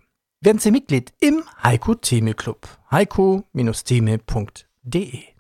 Werden 0.41 0.61
Sie 0.61 0.71
Mitglied 0.71 1.13
im 1.19 1.43
Heiko 1.61 1.97
Theme 1.97 2.35
Club. 2.35 2.69
heiko-theme.de 2.93 5.34